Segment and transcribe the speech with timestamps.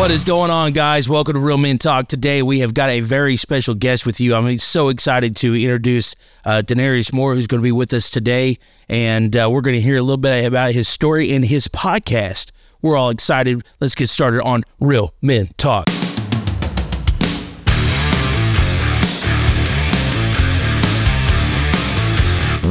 [0.00, 1.10] What is going on, guys?
[1.10, 2.08] Welcome to Real Men Talk.
[2.08, 4.34] Today, we have got a very special guest with you.
[4.34, 8.56] I'm so excited to introduce uh, Danarius Moore, who's going to be with us today.
[8.88, 12.50] And uh, we're going to hear a little bit about his story and his podcast.
[12.80, 13.62] We're all excited.
[13.78, 15.86] Let's get started on Real Men Talk.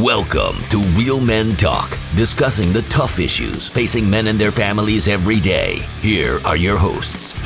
[0.01, 5.41] Welcome to Real Men Talk, discussing the tough issues facing men and their families every
[5.41, 5.79] day.
[5.99, 7.37] Here are your hosts.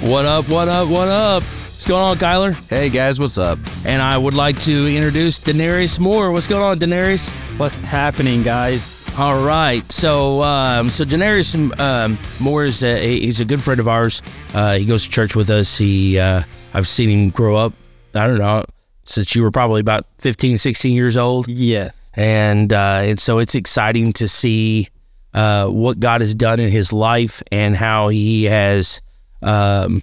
[0.00, 1.42] What up, what up, what up?
[1.42, 2.54] What's going on, Kyler?
[2.70, 3.58] Hey guys, what's up?
[3.84, 6.32] And I would like to introduce Danarius Moore.
[6.32, 7.32] What's going on, Danarius?
[7.58, 9.04] What's happening, guys?
[9.18, 13.88] All right, so um, so Danarius um, Moore is a, he's a good friend of
[13.88, 14.22] ours.
[14.54, 15.76] Uh, he goes to church with us.
[15.76, 17.74] He uh, I've seen him grow up.
[18.14, 18.64] I don't know
[19.10, 21.48] since you were probably about 15, 16 years old.
[21.48, 22.10] Yes.
[22.14, 24.88] And uh, and so it's exciting to see
[25.34, 29.00] uh, what God has done in his life and how he has.
[29.42, 30.02] Um,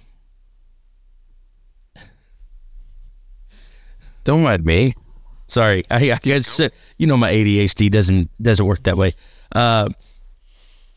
[4.24, 4.92] Don't mind me.
[5.46, 9.12] sorry, I, I guess uh, you know my ADHD doesn't doesn't work that way.
[9.52, 9.88] Uh,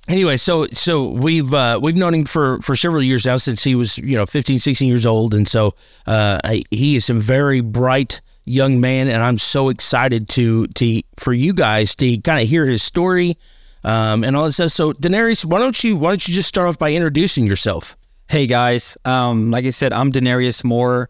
[0.09, 3.75] anyway, so so we've uh, we've known him for for several years now since he
[3.75, 5.67] was you know 15, 16 years old, and so
[6.07, 11.01] uh, I- he is a very bright young man, and I'm so excited to to
[11.17, 13.37] for you guys to kind of hear his story
[13.83, 14.71] um, and all that stuff.
[14.71, 17.95] So, Danarius, why don't you why don't you just start off by introducing yourself?
[18.29, 21.09] Hey guys, um, like I said, I'm Danarius Moore,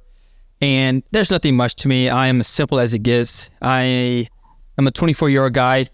[0.59, 2.09] and there's nothing much to me.
[2.09, 3.50] I am as simple as it gets.
[3.62, 4.28] I
[4.78, 5.86] am a 24 year old guy.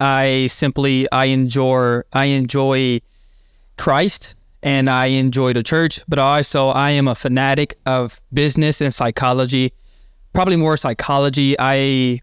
[0.00, 3.00] I simply I enjoy I enjoy
[3.76, 8.92] Christ and I enjoy the church, but also I am a fanatic of business and
[8.92, 9.72] psychology.
[10.32, 11.54] Probably more psychology.
[11.58, 12.20] I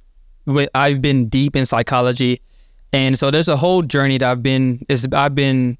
[0.73, 2.41] I've been deep in psychology,
[2.91, 5.77] and so there's a whole journey that I've been is I've been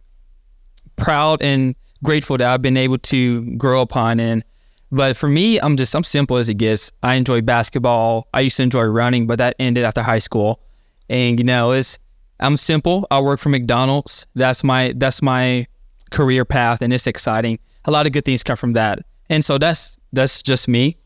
[0.96, 4.20] proud and grateful that I've been able to grow upon.
[4.20, 4.44] And
[4.92, 6.92] but for me, I'm just I'm simple as it gets.
[7.02, 8.28] I enjoy basketball.
[8.34, 10.62] I used to enjoy running, but that ended after high school.
[11.12, 12.00] And you know, it's
[12.40, 13.06] I'm simple.
[13.12, 14.26] I work for McDonald's.
[14.34, 15.68] That's my that's my
[16.10, 17.60] career path, and it's exciting.
[17.86, 19.00] A lot of good things come from that.
[19.30, 20.98] And so that's that's just me.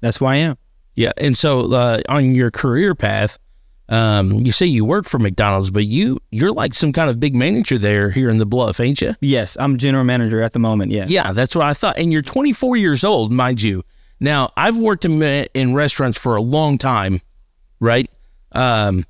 [0.00, 0.56] That's who I am.
[0.94, 3.38] Yeah, and so uh, on your career path,
[3.90, 7.34] um, you say you work for McDonald's, but you you're like some kind of big
[7.34, 9.12] manager there here in the Bluff, ain't you?
[9.20, 10.90] Yes, I'm general manager at the moment.
[10.90, 11.04] Yeah.
[11.06, 11.98] Yeah, that's what I thought.
[11.98, 13.82] And you're 24 years old, mind you.
[14.20, 17.20] Now, I've worked in in restaurants for a long time,
[17.78, 18.10] right?
[18.52, 19.04] Um,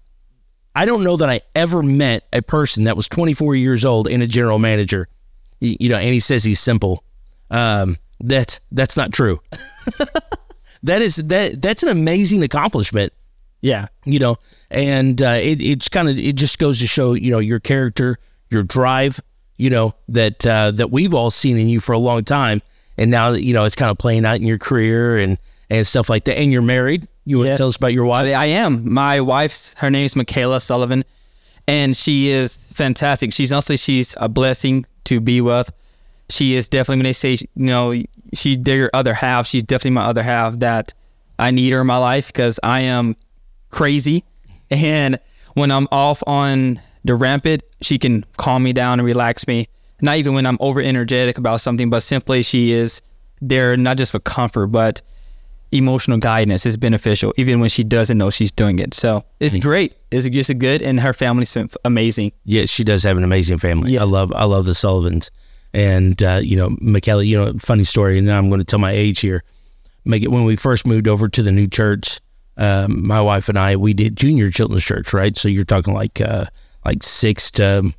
[0.75, 4.23] I don't know that I ever met a person that was 24 years old and
[4.23, 5.09] a general manager.
[5.61, 7.05] You know, and he says he's simple.
[7.51, 9.41] Um, that's that's not true.
[10.83, 13.12] that is that that's an amazing accomplishment
[13.61, 13.87] Yeah.
[14.05, 14.37] you know,
[14.71, 18.17] and uh, it, it's kind of it just goes to show you know your character,
[18.51, 19.21] your drive,
[19.56, 22.61] you know that uh, that we've all seen in you for a long time,
[22.99, 25.39] and now that you know it's kind of playing out in your career and
[25.71, 26.39] and stuff like that.
[26.39, 27.06] And you're married.
[27.25, 28.35] You want to tell us about your wife?
[28.35, 28.93] I am.
[28.93, 31.05] My wife's her name is Michaela Sullivan,
[31.67, 33.33] and she is fantastic.
[33.33, 35.73] She's honestly she's a blessing to be with.
[36.29, 37.95] She is definitely when they say you know
[38.35, 39.47] she they're your other half.
[39.47, 40.93] She's definitely my other half that
[41.39, 43.17] I need her in my life because I am
[43.71, 44.25] crazy,
[44.71, 45.19] and
[45.55, 49.69] when I'm off on the rampant, she can calm me down and relax me.
[50.03, 53.01] Not even when I'm over energetic about something, but simply she is
[53.41, 55.01] there not just for comfort, but
[55.75, 58.95] emotional guidance is beneficial, even when she doesn't know she's doing it.
[58.95, 59.95] So it's great.
[60.11, 62.33] It's just good, and her family's been amazing.
[62.45, 63.93] Yes, she does have an amazing family.
[63.93, 64.03] Yes.
[64.03, 65.31] I love I love the Sullivans,
[65.73, 67.25] and uh, you know, Michaela.
[67.25, 69.43] You know, funny story, and I'm going to tell my age here.
[70.05, 72.21] Make it when we first moved over to the new church.
[72.56, 75.37] Um, my wife and I we did junior children's church, right?
[75.37, 76.45] So you're talking like uh,
[76.85, 77.93] like six to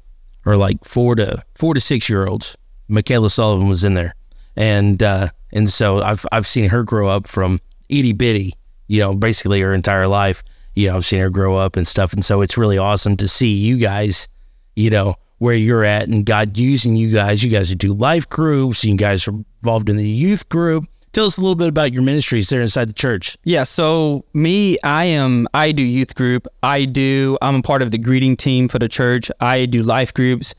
[0.45, 2.57] or like four to four to six year olds.
[2.87, 4.15] Michaela Sullivan was in there,
[4.55, 7.59] and uh, and so I've I've seen her grow up from
[7.89, 8.53] itty bitty,
[8.87, 10.43] you know, basically her entire life.
[10.75, 13.27] You know, I've seen her grow up and stuff, and so it's really awesome to
[13.27, 14.27] see you guys,
[14.75, 17.43] you know, where you're at, and God using you guys.
[17.43, 18.83] You guys do life groups.
[18.83, 20.85] You guys are involved in the youth group.
[21.13, 23.37] Tell us a little bit about your ministries there inside the church.
[23.45, 23.63] Yeah.
[23.63, 25.47] So me, I am.
[25.53, 26.45] I do youth group.
[26.61, 27.37] I do.
[27.41, 29.31] I'm a part of the greeting team for the church.
[29.39, 30.53] I do life groups.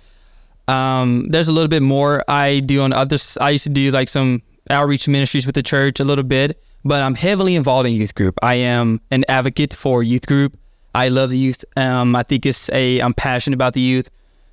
[0.66, 3.36] Um, there's a little bit more I do on others.
[3.38, 4.40] I used to do like some
[4.70, 8.38] outreach ministries with the church a little bit, but I'm heavily involved in youth group.
[8.42, 10.56] I am an advocate for youth group.
[10.94, 11.64] I love the youth.
[11.76, 13.00] Um, I think it's a.
[13.00, 14.08] I'm passionate about the youth,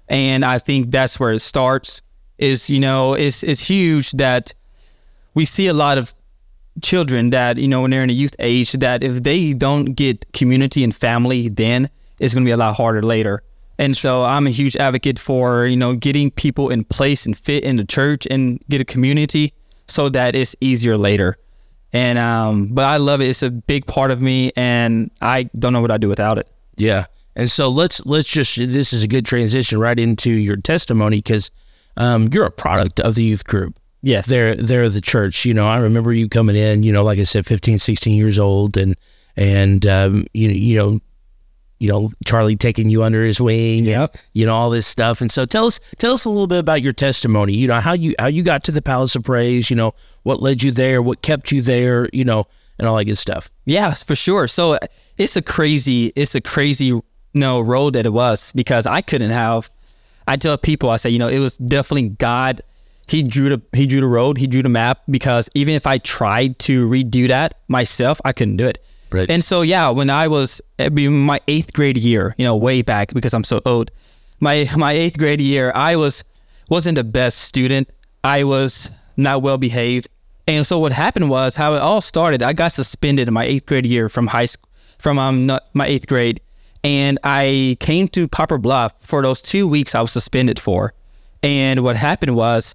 [0.10, 2.02] and I think that's where it starts.
[2.38, 4.54] Is you know, it's it's huge that
[5.34, 6.14] we see a lot of
[6.82, 10.34] children that you know when they're in a youth age that if they don't get
[10.34, 11.88] community and family then
[12.20, 13.44] it's going to be a lot harder later
[13.80, 17.64] And so I'm a huge advocate for, you know, getting people in place and fit
[17.64, 19.54] in the church and get a community
[19.94, 21.38] so that it's easier later.
[21.92, 23.28] And um but I love it.
[23.28, 26.50] It's a big part of me and I don't know what I'd do without it.
[26.76, 27.06] Yeah.
[27.36, 31.52] And so let's let's just this is a good transition right into your testimony because
[31.96, 33.78] um, you're a product of the youth group.
[34.02, 34.28] Yes.
[34.28, 35.46] They're they're the church.
[35.46, 38.40] You know, I remember you coming in, you know, like I said, 15, 16 years
[38.40, 38.96] old and
[39.36, 41.00] and um, you you know
[41.84, 44.16] you know Charlie taking you under his wing, Yep.
[44.32, 45.20] you know all this stuff.
[45.20, 47.54] And so tell us tell us a little bit about your testimony.
[47.56, 49.70] You know how you how you got to the Palace of Praise.
[49.70, 49.92] You know
[50.24, 52.08] what led you there, what kept you there.
[52.14, 52.46] You know,
[52.80, 53.50] and all that good stuff.
[53.66, 54.48] Yeah, for sure.
[54.48, 54.80] So uh,
[55.18, 57.04] it's a crazy, it's a crazy, you
[57.34, 59.70] know, road that it was because I couldn't have.
[60.26, 62.62] I tell people, I say, you know, it was definitely God.
[63.10, 65.98] He drew the he drew the road, he drew the map because even if I
[65.98, 68.78] tried to redo that myself, I couldn't do it.
[69.14, 69.30] Right.
[69.30, 73.34] And so yeah, when I was my eighth grade year, you know, way back because
[73.34, 73.92] I'm so old.
[74.40, 76.24] My my eighth grade year, I was
[76.70, 77.90] wasn't the best student.
[78.24, 80.08] I was not well behaved.
[80.48, 82.44] And so what happened was how it all started.
[82.44, 86.08] I got suspended in my eighth grade year from high school, from um my eighth
[86.08, 86.42] grade,
[86.84, 90.94] and I came to Poplar Bluff for those two weeks I was suspended for.
[91.44, 92.74] And what happened was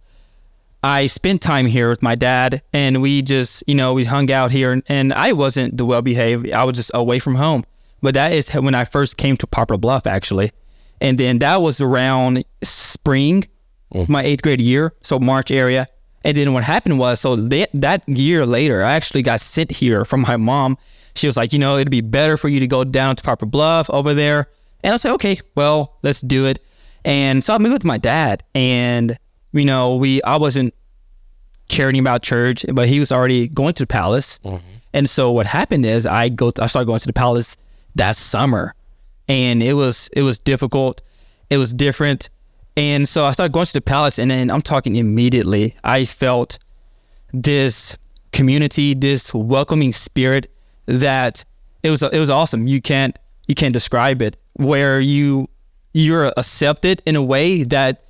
[0.82, 4.52] I spent time here with my dad, and we just, you know, we hung out
[4.52, 6.50] here, and, and I wasn't the well behaved.
[6.52, 7.64] I was just away from home.
[8.00, 10.52] But that is when I first came to Poplar Bluff, actually.
[11.00, 13.48] And then that was around spring,
[13.92, 14.08] mm.
[14.08, 15.88] my eighth grade year, so March area.
[16.24, 20.04] And then what happened was, so that, that year later, I actually got sent here
[20.04, 20.76] from my mom.
[21.16, 23.48] She was like, you know, it'd be better for you to go down to Poplar
[23.48, 24.46] Bluff over there.
[24.84, 26.64] And I said, okay, well, let's do it.
[27.04, 29.16] And so I moved with my dad, and
[29.58, 30.74] you know, we I wasn't
[31.68, 34.38] caring about church, but he was already going to the palace.
[34.44, 34.66] Mm-hmm.
[34.94, 37.56] And so what happened is I go I started going to the palace
[37.94, 38.74] that summer.
[39.28, 41.02] And it was it was difficult.
[41.50, 42.30] It was different.
[42.76, 45.76] And so I started going to the palace and then I'm talking immediately.
[45.84, 46.58] I felt
[47.32, 47.98] this
[48.32, 50.50] community, this welcoming spirit
[50.86, 51.44] that
[51.82, 52.66] it was it was awesome.
[52.66, 55.48] You can't you can't describe it where you
[55.92, 58.02] you're accepted in a way that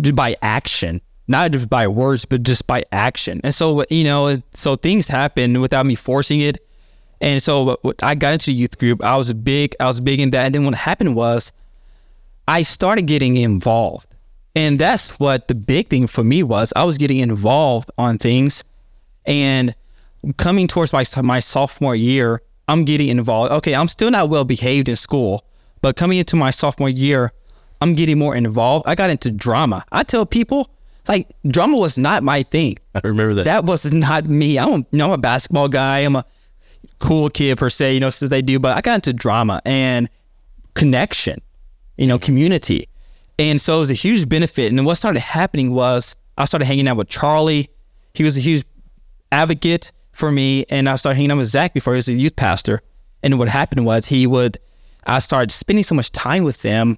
[0.00, 3.40] just by action, not just by words, but just by action.
[3.44, 6.58] And so, you know, so things happen without me forcing it.
[7.20, 9.04] And so I got into youth group.
[9.04, 10.46] I was big, I was big in that.
[10.46, 11.52] And then what happened was
[12.48, 14.08] I started getting involved.
[14.54, 16.72] And that's what the big thing for me was.
[16.76, 18.64] I was getting involved on things
[19.24, 19.74] and
[20.36, 23.52] coming towards my my sophomore year, I'm getting involved.
[23.52, 25.44] Okay, I'm still not well behaved in school,
[25.80, 27.32] but coming into my sophomore year,
[27.82, 28.86] I'm getting more involved.
[28.86, 29.84] I got into drama.
[29.90, 30.70] I tell people
[31.08, 32.76] like drama was not my thing.
[32.94, 33.44] I remember that.
[33.44, 34.56] That was not me.
[34.56, 35.98] I'm a, you know, I'm a basketball guy.
[35.98, 36.24] I'm a
[37.00, 38.60] cool kid per se, you know, stuff they do.
[38.60, 40.08] But I got into drama and
[40.74, 41.40] connection,
[41.96, 42.88] you know, community.
[43.36, 44.70] And so it was a huge benefit.
[44.70, 47.68] And what started happening was I started hanging out with Charlie.
[48.14, 48.64] He was a huge
[49.32, 50.66] advocate for me.
[50.70, 52.80] And I started hanging out with Zach before he was a youth pastor.
[53.24, 54.58] And what happened was he would,
[55.04, 56.96] I started spending so much time with them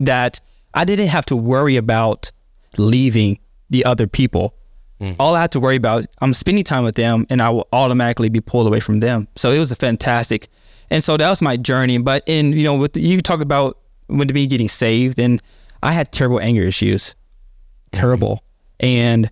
[0.00, 0.40] that
[0.74, 2.32] I didn't have to worry about
[2.78, 3.38] leaving
[3.68, 4.54] the other people.
[5.00, 5.16] Mm.
[5.18, 8.28] All I had to worry about, I'm spending time with them and I will automatically
[8.28, 9.28] be pulled away from them.
[9.36, 10.48] So it was a fantastic.
[10.90, 11.98] And so that was my journey.
[11.98, 15.40] But in, you know, with you talk about when me getting saved and
[15.82, 17.10] I had terrible anger issues.
[17.10, 18.00] Mm-hmm.
[18.00, 18.44] Terrible.
[18.80, 19.30] And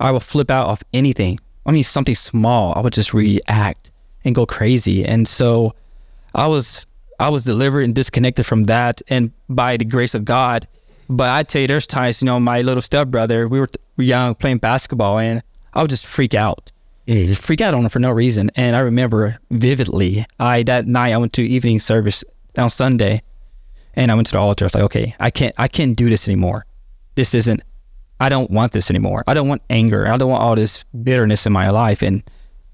[0.00, 1.38] I would flip out off anything.
[1.64, 3.90] I mean, something small, I would just react
[4.24, 5.04] and go crazy.
[5.04, 5.74] And so
[6.34, 6.86] I was
[7.18, 10.66] I was delivered and disconnected from that, and by the grace of God.
[11.08, 14.58] But I tell you, there's times, you know, my little stepbrother, we were young playing
[14.58, 15.42] basketball, and
[15.72, 16.72] I would just freak out,
[17.26, 18.50] Just freak out on him for no reason.
[18.56, 22.24] And I remember vividly, I that night I went to evening service
[22.58, 23.22] on Sunday,
[23.94, 24.64] and I went to the altar.
[24.64, 26.66] I was like, okay, I can't, I can't do this anymore.
[27.14, 27.62] This isn't.
[28.18, 29.22] I don't want this anymore.
[29.26, 30.08] I don't want anger.
[30.08, 32.02] I don't want all this bitterness in my life.
[32.02, 32.22] And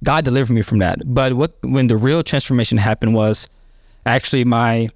[0.05, 1.01] God delivered me from that.
[1.05, 3.49] But what when the real transformation happened was
[4.07, 4.89] actually my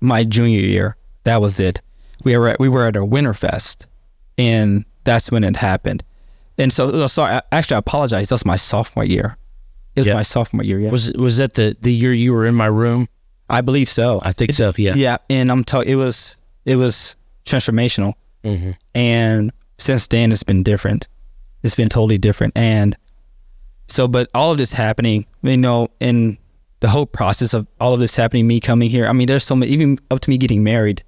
[0.00, 0.96] my junior year.
[1.24, 1.80] That was it.
[2.24, 3.86] We were at, we were at a Winterfest,
[4.38, 6.02] and that's when it happened.
[6.58, 7.40] And so, sorry.
[7.52, 8.28] Actually, I apologize.
[8.28, 9.36] That was my sophomore year.
[9.96, 10.14] It was Yeah.
[10.14, 10.78] my sophomore year.
[10.78, 13.06] Yeah, Was was that the the year you were in my room?
[13.48, 14.20] I believe so.
[14.22, 14.72] I think so.
[14.76, 14.94] Yeah.
[14.94, 18.12] Yeah, and I'm telling it was it was transformational,
[18.44, 18.74] Mhm.
[18.94, 21.08] and since then it's been different.
[21.62, 22.96] It's been totally different, and
[23.88, 26.38] so but all of this happening, you know, in
[26.80, 29.06] the whole process of all of this happening, me coming here.
[29.06, 31.02] I mean, there's so many, even up to me getting married.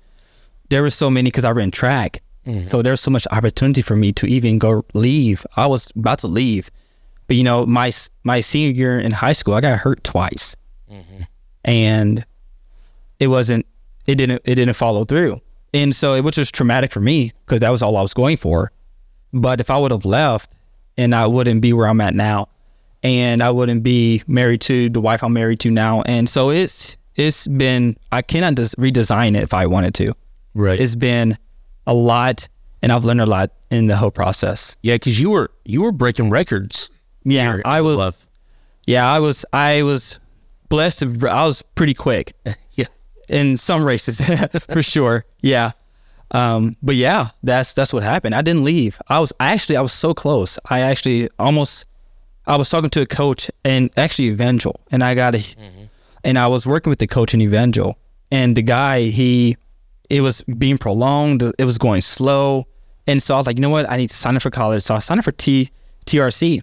[0.68, 2.66] There were so many because I ran track, mm-hmm.
[2.66, 5.44] so there's so much opportunity for me to even go leave.
[5.56, 6.70] I was about to leave,
[7.26, 7.90] but you know, my
[8.24, 10.56] my senior year in high school, I got hurt twice,
[10.90, 11.22] mm-hmm.
[11.64, 12.24] and
[13.18, 13.66] it wasn't
[14.06, 15.40] it didn't it didn't follow through,
[15.74, 18.36] and so which was just traumatic for me because that was all I was going
[18.36, 18.72] for.
[19.32, 20.52] But if I would have left,
[20.96, 22.48] and I wouldn't be where I'm at now,
[23.02, 26.96] and I wouldn't be married to the wife I'm married to now, and so it's
[27.16, 30.12] it's been I cannot just redesign it if I wanted to.
[30.54, 30.78] Right.
[30.80, 31.36] It's been
[31.86, 32.48] a lot,
[32.82, 34.76] and I've learned a lot in the whole process.
[34.82, 36.90] yeah, because you were you were breaking records.
[37.24, 37.96] Yeah, I was.
[37.98, 38.26] Love.
[38.86, 39.44] Yeah, I was.
[39.52, 40.18] I was
[40.68, 41.00] blessed.
[41.00, 42.34] To, I was pretty quick
[42.74, 42.86] Yeah.
[43.28, 44.20] in some races,
[44.70, 45.24] for sure.
[45.40, 45.72] Yeah,
[46.32, 48.34] um, but yeah, that's that's what happened.
[48.34, 49.00] I didn't leave.
[49.08, 50.58] I was actually I was so close.
[50.70, 51.86] I actually almost.
[52.46, 55.84] I was talking to a coach and actually Evangel, and I got a, mm-hmm.
[56.24, 57.98] and I was working with the coach in Evangel,
[58.30, 59.56] and the guy he,
[60.10, 61.42] it was being prolonged.
[61.42, 62.66] It was going slow,
[63.06, 63.90] and so I was like, you know what?
[63.90, 64.82] I need to sign up for college.
[64.82, 65.70] So I signed up for T
[66.06, 66.62] TRC,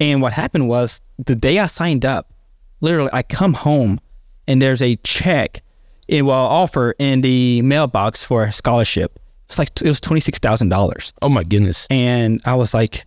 [0.00, 2.32] and what happened was the day I signed up,
[2.80, 4.00] literally, I come home
[4.48, 5.62] and there's a check,
[6.08, 9.18] it well offer in the mailbox for a scholarship.
[9.46, 11.86] It's like it was twenty six thousand dollars, Oh my goodness.
[11.88, 13.04] and I was like,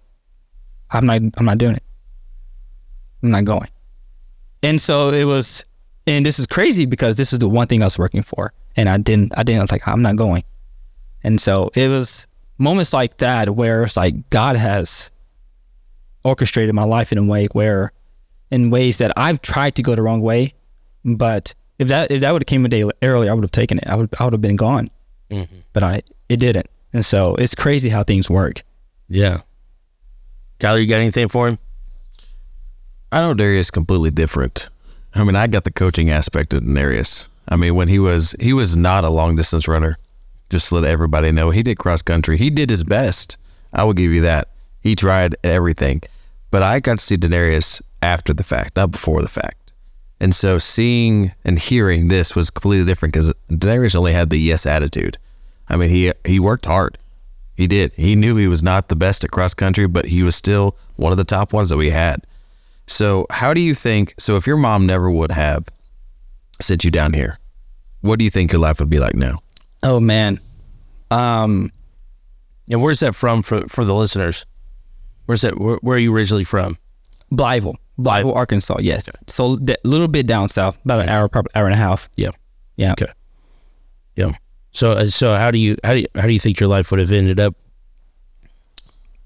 [0.89, 1.83] I'm not, I'm not doing it.
[3.23, 3.69] I'm not going.
[4.63, 5.63] And so it was,
[6.05, 8.89] and this is crazy because this is the one thing I was working for, and
[8.89, 10.43] I didn't, I didn't I was like, I'm not going.
[11.23, 15.11] And so it was moments like that where it's like God has
[16.23, 17.91] orchestrated my life in a way where,
[18.49, 20.53] in ways that I've tried to go the wrong way,
[21.03, 23.77] but if that if that would have came a day earlier, I would have taken
[23.77, 23.87] it.
[23.87, 24.89] I would I would have been gone,
[25.29, 25.59] mm-hmm.
[25.73, 26.67] but I it didn't.
[26.93, 28.63] And so it's crazy how things work.
[29.07, 29.41] Yeah.
[30.59, 31.59] Kyler, you got anything for him?
[33.11, 34.69] I know Darius completely different.
[35.15, 37.29] I mean, I got the coaching aspect of Darius.
[37.47, 39.97] I mean, when he was he was not a long distance runner.
[40.49, 42.37] Just to let everybody know, he did cross country.
[42.37, 43.35] He did his best.
[43.73, 44.49] I will give you that.
[44.79, 46.01] He tried everything,
[46.51, 49.73] but I got to see Danarius after the fact, not before the fact.
[50.19, 54.65] And so seeing and hearing this was completely different because Danarius only had the yes
[54.65, 55.17] attitude.
[55.69, 56.97] I mean, he he worked hard.
[57.55, 57.93] He did.
[57.93, 61.11] He knew he was not the best at cross country, but he was still one
[61.11, 62.25] of the top ones that we had.
[62.87, 64.13] So, how do you think?
[64.17, 65.67] So, if your mom never would have
[66.61, 67.37] sent you down here,
[68.01, 69.39] what do you think your life would be like now?
[69.83, 70.39] Oh man,
[71.11, 71.71] um,
[72.69, 74.45] And where's that from for for the listeners?
[75.25, 75.59] Where's that?
[75.59, 76.77] Where, where are you originally from?
[77.31, 78.77] Blytheville, Blytheville, Arkansas.
[78.79, 82.09] Yes, so a little bit down south, about an hour, probably hour and a half.
[82.15, 82.31] Yeah.
[82.77, 82.93] Yeah.
[82.93, 83.11] Okay.
[84.15, 84.31] Yeah.
[84.71, 86.89] So uh, so how do you how do you, how do you think your life
[86.91, 87.55] would have ended up?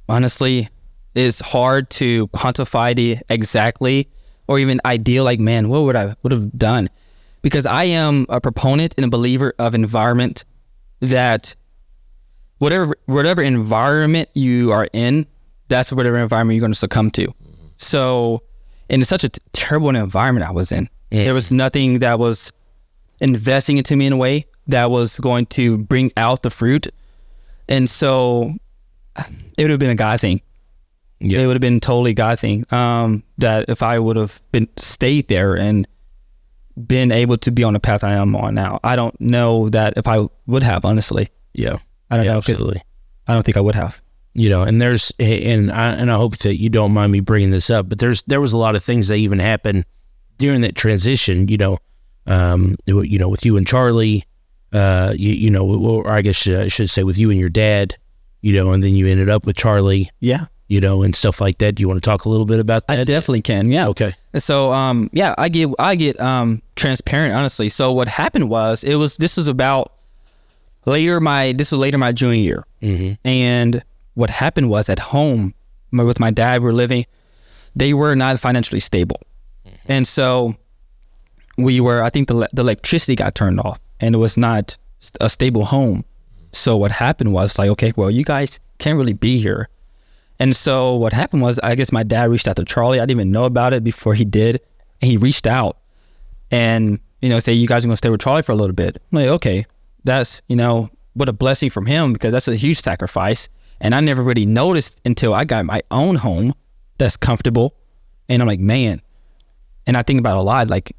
[0.10, 0.68] honestly
[1.14, 4.10] it's hard to quantify the exactly
[4.48, 6.90] or even ideal like man what would i would have done?
[7.42, 10.46] Because i am a proponent and a believer of environment
[11.00, 11.56] that
[12.60, 15.26] whatever whatever environment you are in
[15.68, 17.34] that's whatever environment you're going to succumb to.
[17.78, 18.44] So
[18.90, 20.90] in such a t- terrible environment i was in.
[21.10, 22.54] There was nothing that was
[23.20, 26.88] investing into me in a way that was going to bring out the fruit.
[27.68, 28.54] And so
[29.58, 30.42] it would have been a God thing.
[31.24, 31.40] Yeah.
[31.42, 32.66] It would have been totally God thing.
[32.72, 35.88] Um, that if I would have been stayed there and
[36.88, 39.94] been able to be on the path I am on now, I don't know that
[39.98, 41.28] if I would have honestly.
[41.54, 41.78] Yeah.
[42.10, 42.38] I don't Yeah, know.
[42.40, 42.82] absolutely.
[43.28, 44.02] I don't think I would have.
[44.34, 47.52] you know and there's and I and I hope that you don't mind me bringing
[47.52, 49.84] this up but there's there was a lot of things that even happened
[50.38, 51.78] during that transition you know
[52.28, 54.24] um you know with you and Charlie
[54.72, 57.98] uh you, you know or I guess I should say with you and your dad
[58.42, 61.58] you know and then you ended up with Charlie Yeah, you know and stuff like
[61.58, 63.70] that do you want to talk a little bit about that I definitely can.
[63.78, 63.88] Yeah.
[63.94, 67.68] okay So um yeah, I get I get um transparent honestly.
[67.70, 69.92] So what happened was it was this was about
[70.86, 73.18] later my this was later my junior year, Mhm.
[73.26, 75.54] and what happened was at home
[75.92, 77.06] my- with my dad we were living,
[77.76, 79.20] they were not financially stable,
[79.88, 80.56] and so
[81.58, 84.78] we were I think the the electricity got turned off and it was not
[85.20, 86.04] a stable home.
[86.54, 89.68] So what happened was like okay, well you guys can't really be here.
[90.42, 93.00] And so what happened was, I guess my dad reached out to Charlie.
[93.00, 94.60] I didn't even know about it before he did.
[95.00, 95.78] And he reached out
[96.50, 98.74] and, you know, say, you guys are going to stay with Charlie for a little
[98.74, 98.98] bit.
[99.12, 99.68] I'm like, okay,
[100.04, 103.50] that's, you know, what a blessing from him because that's a huge sacrifice.
[103.80, 106.56] And I never really noticed until I got my own home
[106.98, 107.76] that's comfortable.
[108.28, 109.00] And I'm like, man.
[109.86, 110.96] And I think about a lot, like,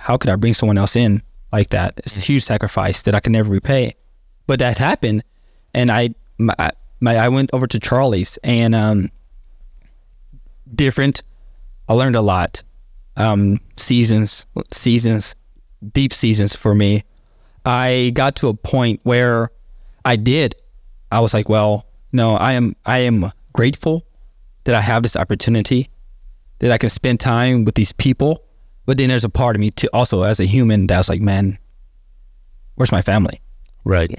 [0.00, 1.94] how could I bring someone else in like that?
[2.00, 3.94] It's a huge sacrifice that I can never repay.
[4.46, 5.24] But that happened.
[5.72, 6.72] And I, my,
[7.02, 9.10] my, I went over to Charlie's and um,
[10.72, 11.22] different.
[11.88, 12.62] I learned a lot.
[13.16, 15.34] Um, seasons, seasons,
[15.92, 17.02] deep seasons for me.
[17.66, 19.50] I got to a point where
[20.04, 20.54] I did.
[21.10, 22.74] I was like, well, no, I am.
[22.86, 24.06] I am grateful
[24.64, 25.90] that I have this opportunity,
[26.60, 28.44] that I can spend time with these people.
[28.86, 31.58] But then there's a part of me too, also as a human, that's like, man,
[32.76, 33.40] where's my family?
[33.84, 34.12] Right.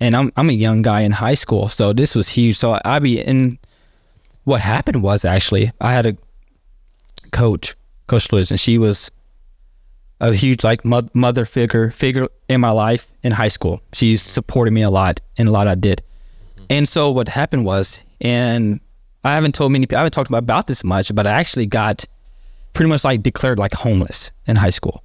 [0.00, 2.56] And I'm I'm a young guy in high school, so this was huge.
[2.56, 3.58] So I be in.
[4.44, 6.16] What happened was actually I had a
[7.32, 7.74] coach,
[8.06, 9.10] Coach Lewis, and she was
[10.20, 13.82] a huge like mo- mother figure figure in my life in high school.
[13.92, 16.02] She supported me a lot in a lot I did,
[16.56, 16.64] mm-hmm.
[16.70, 18.80] and so what happened was, and
[19.24, 22.04] I haven't told many people, I haven't talked about this much, but I actually got
[22.72, 25.02] pretty much like declared like homeless in high school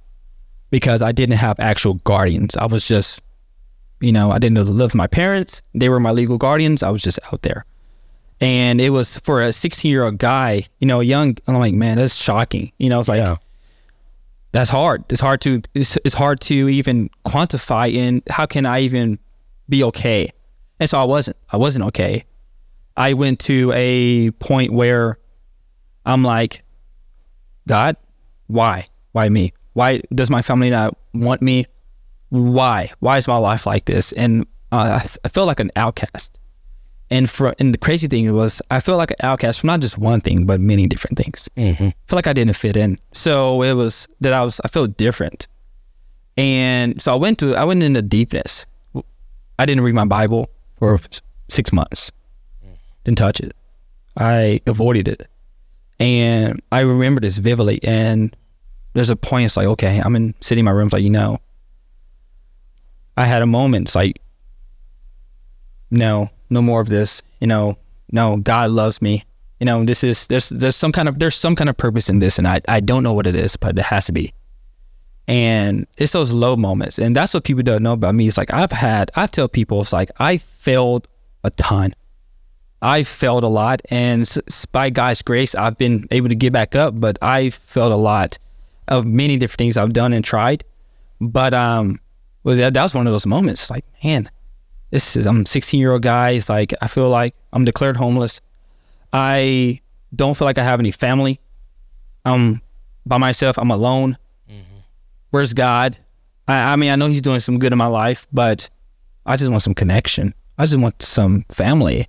[0.70, 2.56] because I didn't have actual guardians.
[2.56, 3.20] I was just
[4.04, 5.62] you know, I didn't know the love of my parents.
[5.74, 6.82] They were my legal guardians.
[6.82, 7.64] I was just out there.
[8.40, 11.36] And it was for a 16 year old guy, you know, young.
[11.46, 12.72] I'm like, man, that's shocking.
[12.78, 13.36] You know, it's like, Yeah.
[14.52, 15.04] that's hard.
[15.08, 19.18] It's hard to, it's, it's hard to even quantify in how can I even
[19.68, 20.30] be okay?
[20.78, 22.24] And so I wasn't, I wasn't okay.
[22.96, 25.18] I went to a point where
[26.04, 26.62] I'm like,
[27.66, 27.96] God,
[28.46, 28.86] why?
[29.12, 29.52] Why me?
[29.72, 31.66] Why does my family not want me?
[32.30, 32.90] Why?
[33.00, 34.12] Why is my life like this?
[34.12, 36.38] And uh, I, I felt like an outcast.
[37.10, 39.98] And for and the crazy thing was, I felt like an outcast from not just
[39.98, 41.48] one thing, but many different things.
[41.56, 41.84] Mm-hmm.
[41.84, 42.98] I felt like I didn't fit in.
[43.12, 45.46] So it was that I was I felt different.
[46.36, 48.66] And so I went to I went into deepness.
[49.58, 50.98] I didn't read my Bible for
[51.48, 52.10] six months.
[53.04, 53.52] Didn't touch it.
[54.18, 55.26] I avoided it.
[56.00, 57.80] And I remember this vividly.
[57.84, 58.34] And
[58.94, 61.10] there's a point, it's like, okay, I'm in sitting in my room, it's like, you
[61.10, 61.38] know,
[63.16, 64.20] I had a moment, it's like,
[65.90, 67.22] no, no more of this.
[67.40, 67.76] You know,
[68.10, 69.24] no, God loves me.
[69.60, 72.18] You know, this is there's there's some kind of there's some kind of purpose in
[72.18, 74.34] this, and I I don't know what it is, but it has to be.
[75.26, 78.26] And it's those low moments, and that's what people don't know about me.
[78.26, 81.08] It's like I've had I tell people it's like I failed
[81.44, 81.94] a ton.
[82.82, 84.28] I failed a lot, and
[84.72, 86.98] by God's grace, I've been able to get back up.
[86.98, 88.38] But I failed a lot
[88.88, 90.64] of many different things I've done and tried.
[91.20, 92.00] But um,
[92.44, 93.70] was that, that was one of those moments.
[93.70, 94.30] Like, man,
[94.90, 96.30] this is I'm a 16 year old guy.
[96.30, 98.40] It's like I feel like I'm declared homeless.
[99.12, 99.80] I
[100.14, 101.40] don't feel like I have any family.
[102.24, 102.60] I'm
[103.04, 103.58] by myself.
[103.58, 104.16] I'm alone.
[105.30, 105.96] Where's God?
[106.46, 108.70] I, I mean, I know He's doing some good in my life, but
[109.26, 110.32] I just want some connection.
[110.58, 112.06] I just want some family.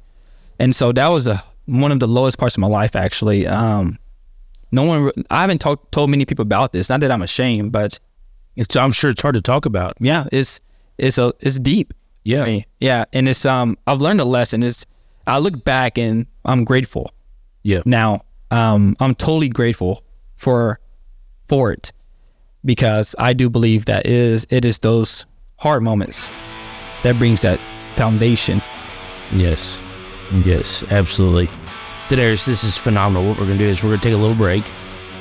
[0.60, 3.48] And so that was a one of the lowest parts of my life, actually.
[3.48, 3.98] Um,
[4.72, 6.90] no one, I haven't talked told many people about this.
[6.90, 8.00] Not that I'm ashamed, but
[8.56, 9.94] It's, I'm sure it's hard to talk about.
[10.00, 10.60] yeah, it's
[10.98, 11.94] it's a it's deep.
[12.24, 12.62] Yeah.
[12.80, 14.64] yeah, and it's um I've learned a lesson.
[14.64, 14.86] It's
[15.28, 17.12] I look back and I'm grateful.
[17.64, 17.82] Yeah.
[17.86, 20.04] Now, um, I'm totally grateful
[20.36, 20.80] for
[21.48, 21.92] for it
[22.64, 25.26] because I do believe that it is it is those
[25.58, 26.30] hard moments
[27.04, 27.60] that brings that
[27.96, 28.62] foundation.
[29.32, 29.82] Yes.
[30.44, 31.48] Yes, absolutely.
[32.10, 33.28] Danarius, this is phenomenal.
[33.28, 34.64] What we're going to do is we're going to take a little break.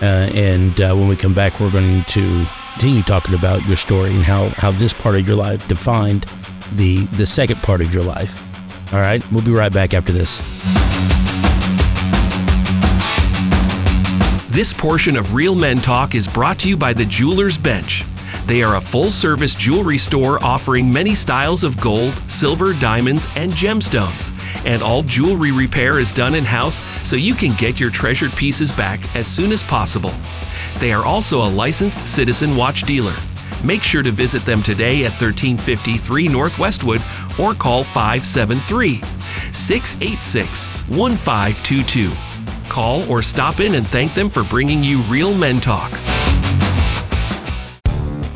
[0.03, 4.11] Uh, and uh, when we come back, we're going to continue talking about your story
[4.11, 6.27] and how, how this part of your life defined
[6.73, 8.41] the, the second part of your life.
[8.93, 9.23] All right.
[9.33, 10.41] We'll be right back after this.
[14.49, 18.05] This portion of Real Men Talk is brought to you by the Jeweler's Bench.
[18.47, 23.53] They are a full service jewelry store offering many styles of gold, silver, diamonds, and
[23.53, 24.37] gemstones.
[24.67, 28.71] And all jewelry repair is done in house so you can get your treasured pieces
[28.73, 30.13] back as soon as possible.
[30.79, 33.15] They are also a licensed Citizen Watch dealer.
[33.65, 37.03] Make sure to visit them today at 1353 Northwestwood
[37.39, 39.01] or call 573
[39.53, 42.13] 686 1522.
[42.69, 45.93] Call or stop in and thank them for bringing you Real Men Talk.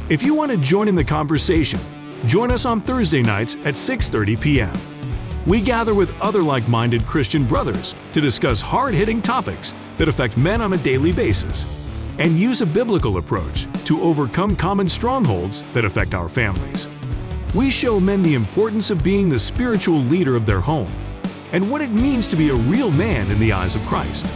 [0.09, 1.79] If you want to join in the conversation,
[2.25, 4.73] join us on Thursday nights at 6:30 p.m.
[5.47, 10.73] We gather with other like-minded Christian brothers to discuss hard-hitting topics that affect men on
[10.73, 11.65] a daily basis
[12.19, 16.89] and use a biblical approach to overcome common strongholds that affect our families.
[17.55, 20.91] We show men the importance of being the spiritual leader of their home
[21.53, 24.27] and what it means to be a real man in the eyes of Christ.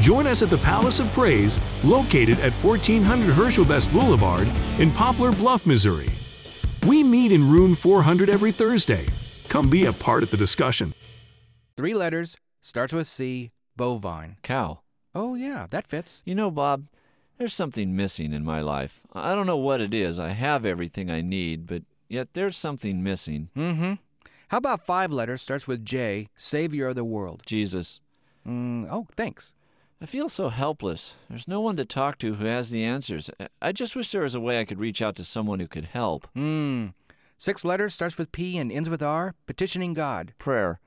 [0.00, 5.32] Join us at the Palace of Praise, located at 1400 Herschel Best Boulevard in Poplar
[5.32, 6.08] Bluff, Missouri.
[6.86, 9.06] We meet in room 400 every Thursday.
[9.48, 10.92] Come be a part of the discussion.
[11.76, 14.36] Three letters, starts with C, bovine.
[14.42, 14.80] Cow.
[15.14, 16.22] Oh, yeah, that fits.
[16.24, 16.86] You know, Bob,
[17.38, 19.00] there's something missing in my life.
[19.12, 20.18] I don't know what it is.
[20.18, 23.50] I have everything I need, but yet there's something missing.
[23.56, 23.92] Mm hmm.
[24.48, 27.42] How about five letters, starts with J, Savior of the world?
[27.44, 28.00] Jesus.
[28.46, 29.54] Mm, oh, thanks.
[30.00, 31.14] I feel so helpless.
[31.28, 33.28] There's no one to talk to who has the answers.
[33.60, 35.86] I- just wish there was a way I could reach out to someone who could
[35.86, 36.28] help.
[36.34, 36.88] Hmm.
[37.38, 40.32] Six letters, starts with P and ends with R, petitioning God.
[40.38, 40.80] Prayer.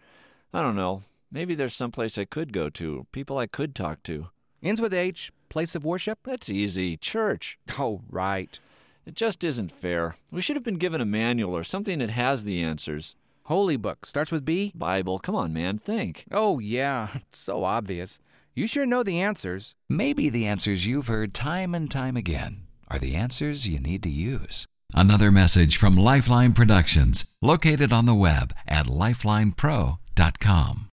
[0.54, 1.04] I don't know.
[1.32, 4.30] Maybe there's some place I could go to, people I could talk to.
[4.64, 6.20] Ends with H, place of worship.
[6.24, 6.96] That's easy.
[6.98, 7.58] Church.
[7.78, 8.60] Oh, right.
[9.06, 10.16] It just isn't fair.
[10.32, 13.16] We should have been given a manual or something that has the answers.
[13.46, 14.72] Holy book starts with B.
[14.76, 16.26] Bible, come on, man, think.
[16.32, 18.20] Oh, yeah, it's so obvious.
[18.54, 19.74] You sure know the answers.
[19.90, 24.10] Maybe the answers you've heard time and time again are the answers you need to
[24.10, 24.68] use.
[24.94, 30.89] Another message from Lifeline Productions, located on the web at lifelinepro.com.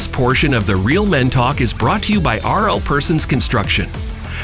[0.00, 3.86] This portion of the Real Men Talk is brought to you by RL Persons Construction.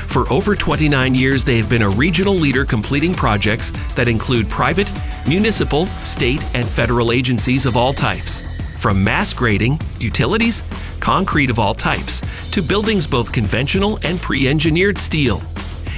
[0.06, 4.86] For over 29 years, they have been a regional leader completing projects that include private,
[5.26, 8.42] municipal, state, and federal agencies of all types.
[8.76, 10.62] From mass grading, utilities,
[11.00, 15.40] concrete of all types, to buildings both conventional and pre engineered steel.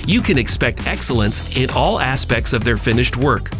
[0.06, 3.50] You can expect excellence in all aspects of their finished work.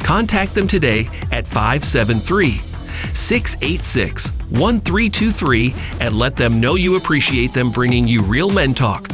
[0.00, 2.65] Contact them today at 573
[3.12, 9.08] 686 1323 and let them know you appreciate them bringing you Real Men Talk.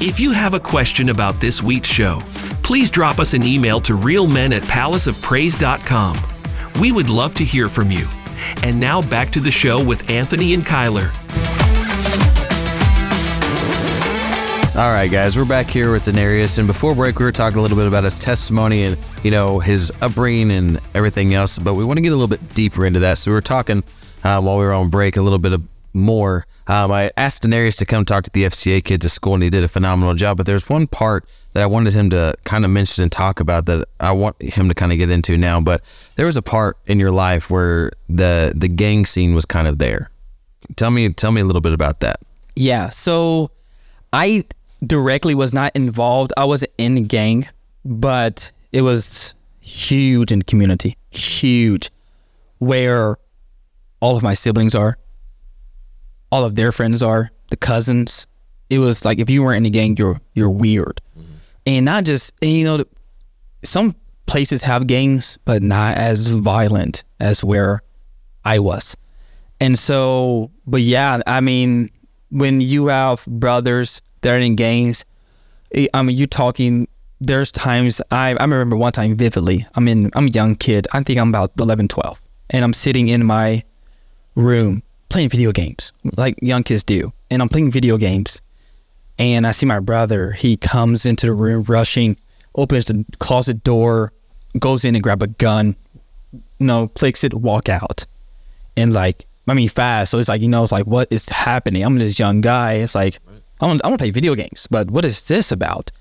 [0.00, 2.20] If you have a question about this week's show,
[2.62, 6.18] please drop us an email to realmen at palaceofpraise.com.
[6.80, 8.06] We would love to hear from you.
[8.64, 11.12] And now back to the show with Anthony and Kyler.
[14.74, 17.62] All right, guys, we're back here with Danarius, and before break, we were talking a
[17.62, 21.58] little bit about his testimony and you know his upbringing and everything else.
[21.58, 23.18] But we want to get a little bit deeper into that.
[23.18, 23.82] So we were talking
[24.24, 25.62] um, while we were on break a little bit of
[25.94, 26.46] more.
[26.66, 29.50] Um, I asked Danarius to come talk to the FCA kids at school, and he
[29.50, 30.36] did a phenomenal job.
[30.36, 33.66] But there's one part that I wanted him to kind of mention and talk about
[33.66, 35.60] that I want him to kind of get into now.
[35.60, 35.82] But
[36.16, 39.78] there was a part in your life where the the gang scene was kind of
[39.78, 40.10] there.
[40.76, 42.20] Tell me, tell me a little bit about that.
[42.54, 42.90] Yeah.
[42.90, 43.50] So
[44.12, 44.44] I
[44.86, 46.32] directly was not involved.
[46.36, 47.48] I wasn't in the gang,
[47.84, 50.96] but it was huge in the community.
[51.10, 51.90] Huge.
[52.58, 53.16] Where
[54.00, 54.98] all of my siblings are,
[56.30, 58.26] all of their friends are, the cousins.
[58.68, 61.00] It was like if you weren't in the gang, you're you're weird.
[61.66, 62.84] And not just and you know
[63.64, 63.94] some
[64.26, 67.82] places have gangs, but not as violent as where
[68.44, 68.96] I was.
[69.60, 71.90] And so, but yeah, I mean,
[72.30, 75.04] when you have brothers that are in gangs,
[75.72, 76.88] eh, I mean, you're talking.
[77.24, 79.64] There's times I I remember one time vividly.
[79.76, 80.88] I'm in I'm a young kid.
[80.92, 82.18] I think I'm about 11, 12,
[82.50, 83.62] and I'm sitting in my
[84.34, 88.42] room playing video games like young kids do, and I'm playing video games,
[89.20, 90.32] and I see my brother.
[90.32, 92.16] He comes into the room rushing,
[92.56, 94.12] opens the closet door,
[94.58, 95.76] goes in and grab a gun,
[96.58, 98.04] know, clicks it, walk out,
[98.76, 100.10] and like I mean fast.
[100.10, 101.84] So it's like you know, it's like what is happening?
[101.84, 102.82] I'm this young guy.
[102.82, 103.20] It's like
[103.60, 105.92] I I want to play video games, but what is this about?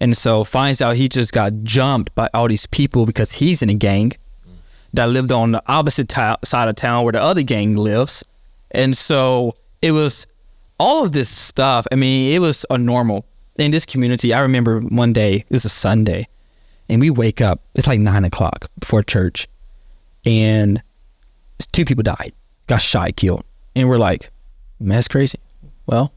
[0.00, 3.70] And so finds out he just got jumped by all these people because he's in
[3.70, 4.12] a gang
[4.94, 8.24] that lived on the opposite ta- side of town where the other gang lives.
[8.70, 10.26] And so it was
[10.78, 11.86] all of this stuff.
[11.90, 13.26] I mean, it was a normal
[13.58, 14.32] in this community.
[14.32, 16.28] I remember one day, it was a Sunday,
[16.88, 19.48] and we wake up, it's like nine o'clock before church,
[20.24, 20.82] and
[21.72, 22.32] two people died,
[22.66, 23.44] got shot, killed.
[23.74, 24.30] And we're like,
[24.78, 25.38] man, that's crazy.
[25.86, 26.12] Well,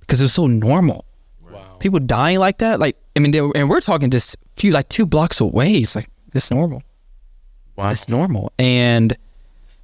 [0.00, 1.04] because it's so normal.
[1.50, 1.76] Wow.
[1.78, 4.88] People dying like that, like, I mean, they, and we're talking just a few, like
[4.88, 5.72] two blocks away.
[5.72, 6.84] It's like, it's normal.
[7.74, 7.90] Wow.
[7.90, 8.52] It's normal.
[8.60, 9.16] And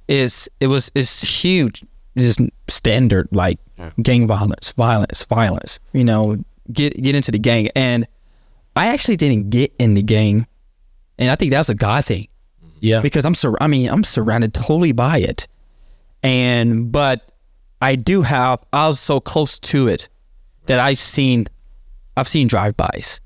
[0.07, 1.83] it's, it was, it's huge,
[2.17, 3.59] just standard, like
[4.01, 6.37] gang violence, violence, violence, you know,
[6.71, 7.67] get, get into the gang.
[7.75, 8.07] And
[8.73, 10.47] I actually didn't get in the gang.
[11.19, 12.27] And I think that's a God thing
[12.79, 13.01] Yeah.
[13.01, 15.47] because I'm sur- I mean I'm surrounded totally by it,
[16.23, 17.31] and but
[17.81, 20.09] I do have I was so close to it
[20.67, 21.45] that I've seen
[22.17, 23.21] I've seen drive-bys,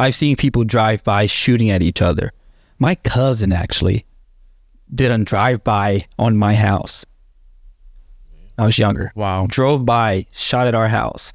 [0.00, 2.32] I've seen people drive by shooting at each other.
[2.78, 4.06] My cousin actually
[4.92, 7.04] did a drive-by on my house.
[8.56, 9.12] I was younger.
[9.14, 9.46] Wow.
[9.46, 11.34] Drove by, shot at our house,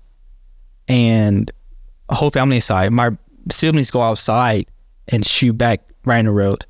[0.88, 1.52] and
[2.10, 2.92] a whole family inside.
[2.92, 3.12] My
[3.52, 4.66] siblings go outside
[5.08, 6.66] and shoot back right in the road.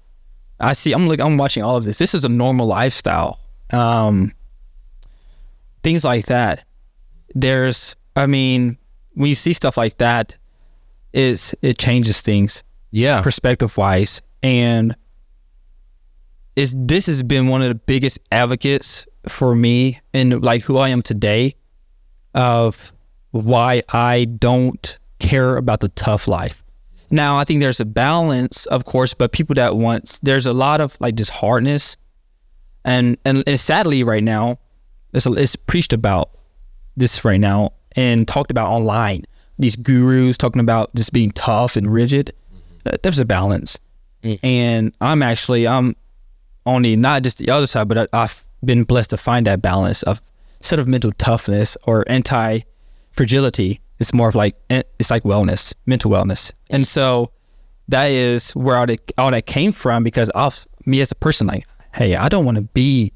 [0.60, 0.92] I see.
[0.92, 1.98] I'm like I'm watching all of this.
[1.98, 3.40] This is a normal lifestyle.
[3.72, 4.34] Um,
[5.82, 6.66] things like that.
[7.34, 7.96] There's.
[8.18, 8.78] I mean,
[9.14, 10.38] when you see stuff like that,
[11.16, 13.22] is it changes things Yeah.
[13.24, 14.96] perspective wise, and
[16.56, 20.90] is this has been one of the biggest advocates for me and like who I
[20.90, 21.56] am today,
[22.36, 22.92] of
[23.32, 26.64] why I don't care about the tough life.
[27.10, 30.82] Now, I think there's a balance, of course, but people that want there's a lot
[30.82, 31.98] of like just hardness,
[32.84, 34.58] and and, and sadly, right now,
[35.14, 36.30] it's, it's preached about
[36.98, 39.24] this right now and talked about online.
[39.58, 42.34] These gurus talking about just being tough and rigid.
[42.86, 43.80] Uh, There's a balance,
[44.44, 45.96] and I'm actually I'm
[46.66, 49.62] on the not just the other side, but I, I've been blessed to find that
[49.62, 50.22] balance of
[50.62, 52.60] sort of mental toughness or anti
[53.12, 53.82] fragility.
[54.00, 57.32] It's more of like eh, it's like wellness, mental wellness, and so
[57.88, 61.48] that is where all that, all that came from because of me as a person.
[61.48, 63.14] Like, hey, I don't want to be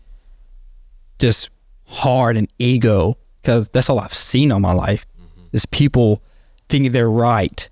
[1.19, 1.49] just
[1.85, 5.05] hard and ego because that's all I've seen all my life
[5.51, 6.21] is people
[6.69, 7.67] thinking they're right,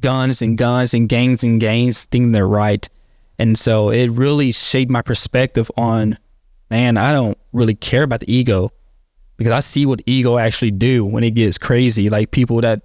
[0.00, 2.88] guns and guns and gangs and gangs thinking they're right,
[3.38, 6.18] and so it really shaped my perspective on,
[6.70, 8.70] man, I don't really care about the ego
[9.36, 12.82] because I see what ego actually do when it gets crazy, like people that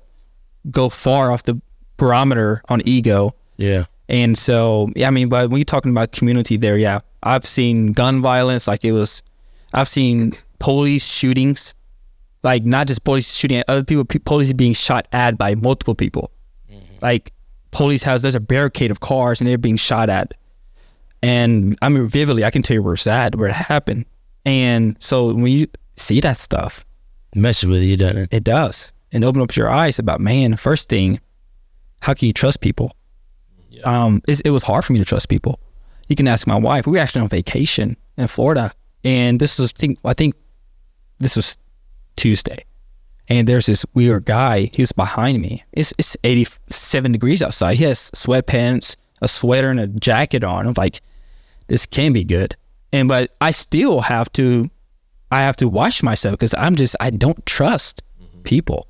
[0.71, 1.61] go far off the
[1.97, 3.35] barometer on ego.
[3.57, 3.85] Yeah.
[4.07, 7.91] And so, yeah, I mean, but when you're talking about community there, yeah, I've seen
[7.91, 9.21] gun violence, like it was,
[9.73, 11.75] I've seen police shootings,
[12.43, 15.95] like not just police shooting at other people, pe- police being shot at by multiple
[15.95, 16.31] people.
[17.01, 17.33] Like
[17.71, 20.33] police has, there's a barricade of cars and they're being shot at.
[21.21, 24.05] And I mean, vividly, I can tell you where it's at, where it happened.
[24.45, 26.85] And so when you see that stuff,
[27.35, 28.29] Messes with you, doesn't it?
[28.33, 28.91] it does.
[29.11, 31.19] And open up your eyes about, man, first thing,
[32.01, 32.95] how can you trust people?
[33.83, 35.59] Um, it's, it was hard for me to trust people.
[36.07, 36.87] You can ask my wife.
[36.87, 38.71] We were actually on vacation in Florida,
[39.03, 40.35] and this was think I think
[41.19, 41.57] this was
[42.19, 42.65] Tuesday,
[43.27, 44.69] and there's this weird guy.
[44.73, 45.63] He's behind me.
[45.71, 47.75] It's it's 87 degrees outside.
[47.77, 50.67] He has sweatpants, a sweater, and a jacket on.
[50.67, 51.01] I'm like,
[51.67, 52.55] this can be good.
[52.91, 54.69] And but I still have to,
[55.31, 58.41] I have to watch myself because I'm just I don't trust mm-hmm.
[58.41, 58.87] people,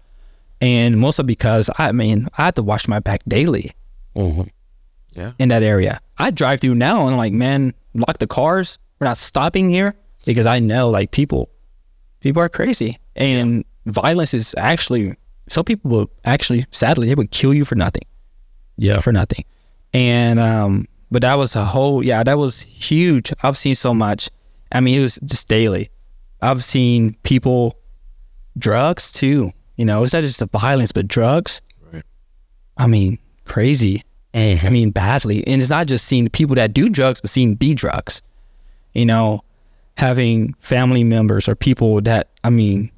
[0.60, 3.72] and mostly because I mean I have to watch my back daily
[4.16, 4.44] mm-hmm.
[5.16, 5.34] Yeah.
[5.38, 6.00] in that area.
[6.18, 8.78] I drive through now and I'm like, man, lock the cars.
[9.00, 11.50] We're not stopping here because I know like people,
[12.20, 15.14] people are crazy and violence is actually,
[15.48, 18.04] some people will actually, sadly, they would kill you for nothing.
[18.78, 19.00] Yeah.
[19.00, 19.46] For nothing.
[19.94, 23.34] And, um, but that was a whole, yeah, that was huge.
[23.42, 24.30] I've seen so much.
[24.72, 25.90] I mean, it was just daily.
[26.42, 27.80] I've seen people,
[28.58, 29.52] drugs too.
[29.76, 31.62] You know, it's not just the violence, but drugs.
[31.92, 32.04] Right.
[32.78, 34.04] I mean, crazy.
[34.34, 35.46] I mean, badly.
[35.48, 38.22] And it's not just seeing people that do drugs, but seeing the drugs.
[38.94, 39.42] You know,
[40.00, 42.92] having family members or people that, I mean,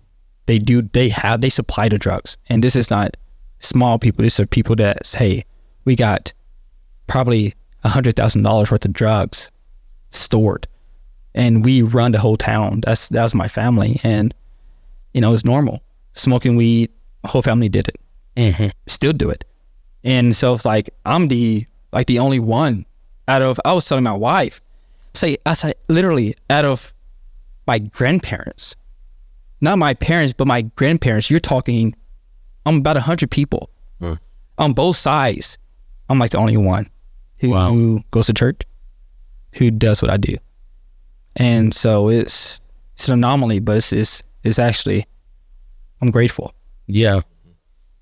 [0.45, 2.37] they do, they have, they supply the drugs.
[2.47, 3.17] And this is not
[3.59, 4.23] small people.
[4.23, 5.45] These are people that say, hey,
[5.83, 6.33] we got
[7.07, 9.51] probably a $100,000 worth of drugs
[10.11, 10.67] stored.
[11.33, 12.81] And we run the whole town.
[12.81, 13.99] That's, that was my family.
[14.03, 14.35] And,
[15.13, 15.81] you know, it's normal.
[16.13, 16.91] Smoking weed,
[17.25, 17.97] whole family did it.
[18.35, 18.67] Mm-hmm.
[18.87, 19.43] Still do it.
[20.03, 22.85] And so it's like I'm the like the only one
[23.27, 24.61] out of I was telling my wife,
[25.13, 26.93] say as I say literally out of
[27.67, 28.75] my grandparents,
[29.61, 31.29] not my parents, but my grandparents.
[31.29, 31.93] You're talking,
[32.65, 33.69] I'm about hundred people
[34.57, 35.57] on both sides.
[36.09, 36.87] I'm like the only one
[37.39, 37.69] who, Wow.
[37.71, 38.61] who goes to church,
[39.55, 40.35] who does what I do,
[41.35, 42.59] and so it's
[42.95, 45.05] it's an anomaly, but it's it's, it's actually
[46.01, 46.53] I'm grateful.
[46.87, 47.21] Yeah.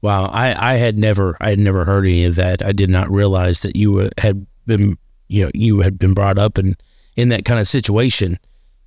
[0.01, 0.25] Wow.
[0.31, 2.63] I, I had never I had never heard any of that.
[2.65, 6.57] I did not realize that you had been you know you had been brought up
[6.57, 6.75] in
[7.15, 8.37] in that kind of situation,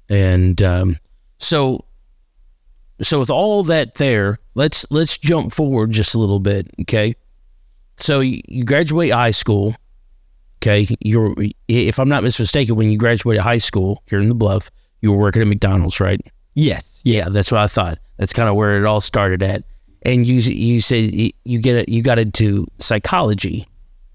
[0.09, 0.97] and um,
[1.39, 1.85] so
[3.03, 6.69] so with all that there, let's let's jump forward just a little bit.
[6.83, 7.15] Okay.
[7.99, 9.75] So you, graduate high school.
[10.59, 10.87] Okay.
[11.01, 11.35] You're
[11.69, 15.19] if I'm not mistaken, when you graduated high school here in the Bluff, you were
[15.19, 16.21] working at McDonald's, right?
[16.55, 17.99] Yes, Yeah, that's what I thought.
[18.19, 19.65] That's kind of where it all started at.
[20.05, 21.13] And you you said
[21.45, 23.67] you get it, you got into psychology.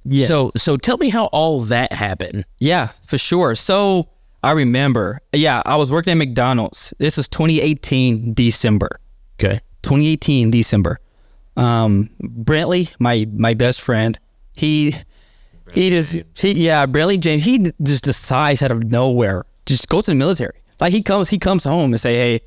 [0.07, 0.27] Yes.
[0.27, 2.45] So so tell me how all that happened.
[2.59, 3.55] Yeah, for sure.
[3.55, 4.09] So
[4.43, 6.93] I remember, yeah, I was working at McDonald's.
[6.97, 8.99] This was 2018 December.
[9.39, 9.59] Okay.
[9.83, 10.99] 2018 December.
[11.55, 14.17] Um, Brentley, my my best friend,
[14.53, 14.93] he
[15.73, 17.43] he just he yeah, Brentley James.
[17.43, 20.61] He just decides out of nowhere just go to the military.
[20.79, 22.39] Like he comes he comes home and say, hey,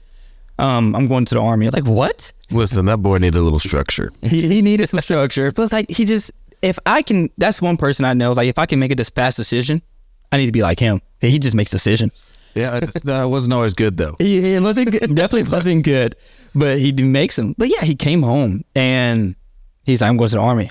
[0.59, 1.69] um, I'm going to the army.
[1.71, 2.33] Like what?
[2.51, 4.11] Listen, that boy needed a little structure.
[4.23, 5.53] he, he needed some structure.
[5.53, 8.67] But like he just if I can that's one person I know, like if I
[8.67, 9.83] can make a this fast decision,
[10.33, 11.01] I need to be like him.
[11.21, 12.13] He just makes decisions.
[12.55, 14.17] Yeah, uh, it wasn't always good though.
[14.19, 15.15] He, it wasn't good.
[15.15, 16.17] definitely wasn't good.
[16.55, 17.55] But he makes them.
[17.57, 19.37] But yeah, he came home and
[19.85, 20.71] he's like, I'm going to the army.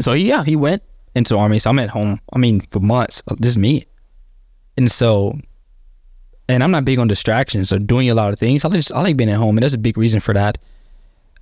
[0.00, 0.82] So yeah, he went
[1.14, 1.58] into the army.
[1.58, 2.18] So I'm at home.
[2.32, 3.84] I mean, for months, uh, just me.
[4.78, 5.38] And so,
[6.48, 8.64] and I'm not big on distractions or doing a lot of things.
[8.64, 10.58] I like, I like being at home, and that's a big reason for that.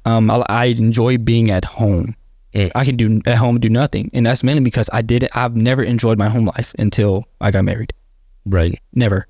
[0.05, 2.15] Um, I, I enjoy being at home.
[2.55, 5.37] I can do at home do nothing, and that's mainly because I didn't.
[5.37, 7.93] I've never enjoyed my home life until I got married
[8.47, 8.79] Right.
[8.95, 9.27] never.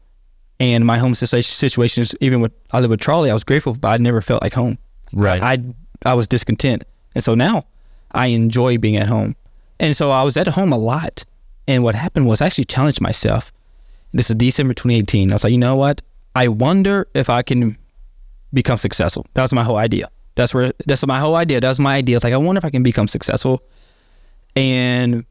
[0.61, 3.89] And my home situa- situations, even with I live with Charlie, I was grateful, but
[3.89, 4.79] I never felt like home.
[5.13, 5.43] Right.
[5.43, 5.59] I
[6.05, 6.85] I was discontent.
[7.15, 7.65] And so now
[8.13, 9.35] I enjoy being at home.
[9.81, 11.25] And so I was at home a lot.
[11.67, 13.51] And what happened was I actually challenged myself.
[14.13, 15.33] This is December 2018.
[15.33, 16.03] I was like, you know what?
[16.37, 17.77] I wonder if I can
[18.53, 19.25] become successful.
[19.35, 20.09] That was my whole idea.
[20.35, 21.61] That's where that's my whole idea.
[21.61, 22.17] That was my idea.
[22.17, 23.63] It's like I wonder if I can become successful.
[24.57, 25.25] And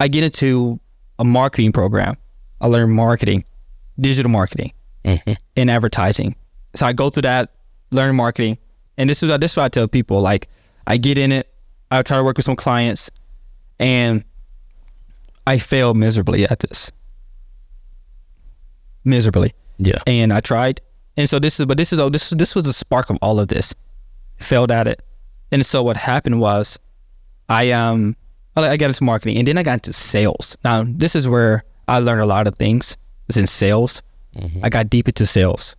[0.00, 0.80] I get into
[1.18, 2.14] a marketing program.
[2.60, 3.44] I learn marketing,
[4.00, 4.72] digital marketing,
[5.04, 5.32] mm-hmm.
[5.56, 6.36] and advertising.
[6.74, 7.52] So I go through that,
[7.90, 8.58] learn marketing,
[8.96, 10.20] and this is this is what I tell people.
[10.20, 10.48] Like
[10.86, 11.52] I get in it,
[11.90, 13.10] I try to work with some clients,
[13.78, 14.24] and
[15.46, 16.90] I fail miserably at this.
[19.04, 19.52] Miserably.
[19.78, 19.98] Yeah.
[20.06, 20.80] And I tried.
[21.16, 23.38] And so this is but this is oh, this this was the spark of all
[23.38, 23.74] of this.
[24.36, 25.02] Failed at it.
[25.50, 26.78] And so what happened was
[27.48, 28.16] I um
[28.56, 30.56] I got into marketing and then I got into sales.
[30.64, 32.96] Now this is where I learned a lot of things.
[33.28, 34.02] It's in sales.
[34.62, 35.76] I got deep into sales.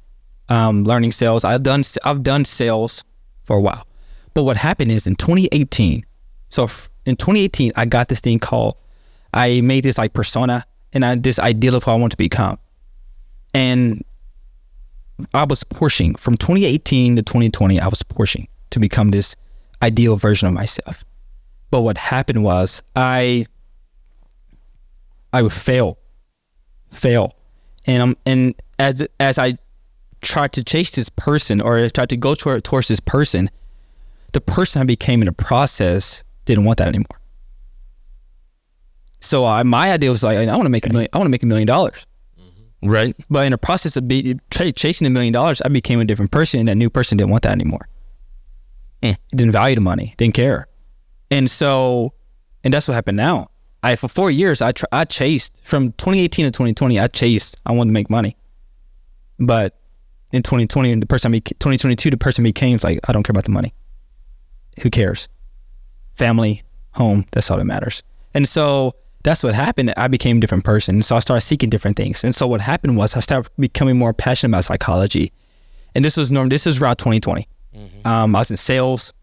[0.50, 1.44] Um, learning sales.
[1.44, 3.04] I've done I've done sales
[3.44, 3.88] for a while.
[4.34, 6.06] But what happened is in 2018,
[6.50, 8.76] so f- in 2018, I got this thing called,
[9.34, 12.58] I made this like persona and I, this ideal of who I want to become.
[13.54, 14.04] And
[15.34, 19.36] I was pushing from 2018 to 2020, I was pushing to become this
[19.82, 21.04] ideal version of myself.
[21.72, 23.46] But what happened was I,
[25.34, 25.98] I would fail,
[26.90, 27.36] fail.
[27.86, 29.58] And, um, and as, as I
[30.22, 33.50] tried to chase this person or tried to go toward, towards this person,
[34.34, 37.20] the person I became in the process didn't want that anymore.
[39.20, 41.10] So I, my idea was like, I want to make a million.
[41.12, 42.06] I want to make a million dollars.
[42.88, 43.16] Right.
[43.30, 46.32] But in the process of be, tra- chasing a million dollars, I became a different
[46.32, 46.62] person.
[46.62, 47.88] And that new person didn't want that anymore.
[49.04, 49.12] Hmm.
[49.32, 50.16] Didn't value the money.
[50.18, 50.68] Didn't care.
[51.30, 52.14] And so,
[52.64, 53.48] and that's what happened now.
[53.84, 57.00] I for four years I tr- I chased from 2018 to 2020.
[57.00, 57.58] I chased.
[57.66, 58.36] I wanted to make money.
[59.40, 59.78] But
[60.32, 63.46] in 2020, the person I beca- 2022, the person became like, I don't care about
[63.46, 63.74] the money.
[64.82, 65.28] Who cares?
[66.16, 67.26] Family, home.
[67.32, 68.02] That's all that matters.
[68.34, 68.94] And so
[69.28, 69.94] that's what happened.
[69.98, 71.02] I became a different person.
[71.02, 72.24] So I started seeking different things.
[72.24, 75.34] And so what happened was I started becoming more passionate about psychology.
[75.94, 76.48] And this was norm.
[76.48, 77.46] This is around 2020.
[78.06, 79.14] Um, I was in sales,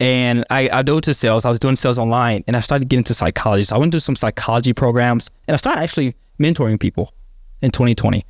[0.00, 1.44] and I I dove to sales.
[1.44, 3.62] I was doing sales online, and I started getting into psychology.
[3.62, 7.14] So I went to some psychology programs, and I started actually mentoring people
[7.62, 8.18] in 2020.
[8.18, 8.22] I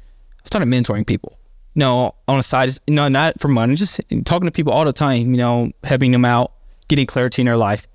[0.45, 1.39] started mentoring people.
[1.75, 4.85] You know, on the side, you know, not for money, just talking to people all
[4.85, 5.31] the time.
[5.33, 6.53] You know, helping them out,
[6.89, 7.89] getting clarity in their life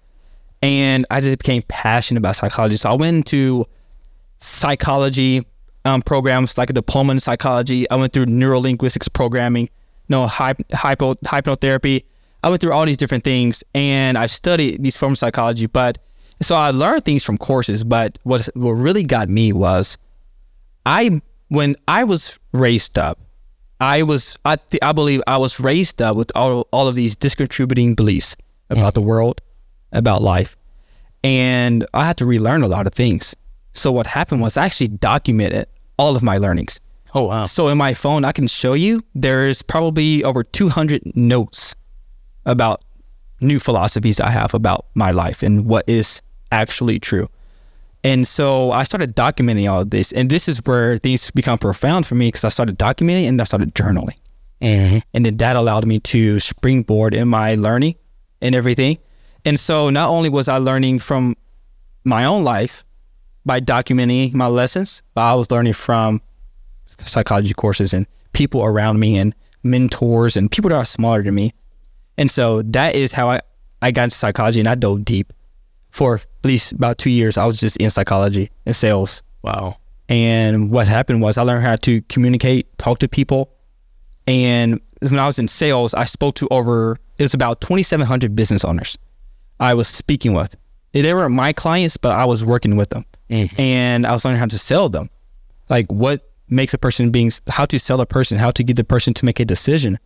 [0.66, 2.76] and I just became passionate about psychology.
[2.76, 3.66] So I went into
[4.40, 5.46] psychology
[5.86, 7.88] um, programs, like a diploma in psychology.
[7.92, 9.70] I went through neurolinguistics programming, you
[10.10, 12.06] know, hyp- hypo, hypnotherapy.
[12.44, 15.68] I went through all these different things, and I studied these forms of psychology.
[15.68, 16.00] But
[16.42, 17.84] so I learned things from courses.
[17.84, 20.00] But what what really got me was,
[20.84, 23.20] I when I was raised up,
[23.80, 27.16] I was I th- I believe I was raised up with all all of these
[27.16, 28.36] discontributing beliefs
[28.72, 29.42] about the world,
[29.92, 30.56] about life,
[31.24, 33.36] and I had to relearn a lot of things.
[33.74, 35.68] So what happened was I actually documented
[35.98, 36.80] all of my learnings.
[37.14, 37.46] Oh wow.
[37.46, 41.76] So in my phone, I can show you there's probably over 200 notes
[42.46, 42.82] about
[43.42, 46.22] new philosophies I have about my life and what is
[46.52, 47.30] actually true.
[48.04, 52.06] And so I started documenting all of this, and this is where things become profound
[52.06, 54.18] for me because I started documenting and I started journaling,
[54.62, 55.02] Mhm.
[55.14, 57.96] and then that allowed me to springboard in my learning
[58.42, 59.00] and everything.
[59.46, 61.36] And so not only was I learning from
[62.04, 62.84] my own life
[63.46, 66.20] by documenting my lessons, but I was learning from
[66.88, 71.54] psychology courses and people around me and mentors and people that are smaller than me.
[72.18, 73.42] And so that is how I,
[73.82, 75.32] I got into psychology and I dove deep
[75.92, 77.38] for at least about two years.
[77.38, 79.22] I was just in psychology and sales.
[79.44, 79.78] Wow.
[80.10, 83.52] And what happened was I learned how to communicate, talk to people.
[84.28, 88.66] And when I was in sales, I spoke to over, it was about 2,700 business
[88.66, 88.98] owners
[89.60, 90.56] I was speaking with.
[90.92, 93.04] They weren't my clients, but I was working with them.
[93.30, 93.60] Mm-hmm.
[93.60, 95.10] And I was learning how to sell them.
[95.70, 98.84] Like what makes a person being, how to sell a person, how to get the
[98.84, 99.98] person to make a decision.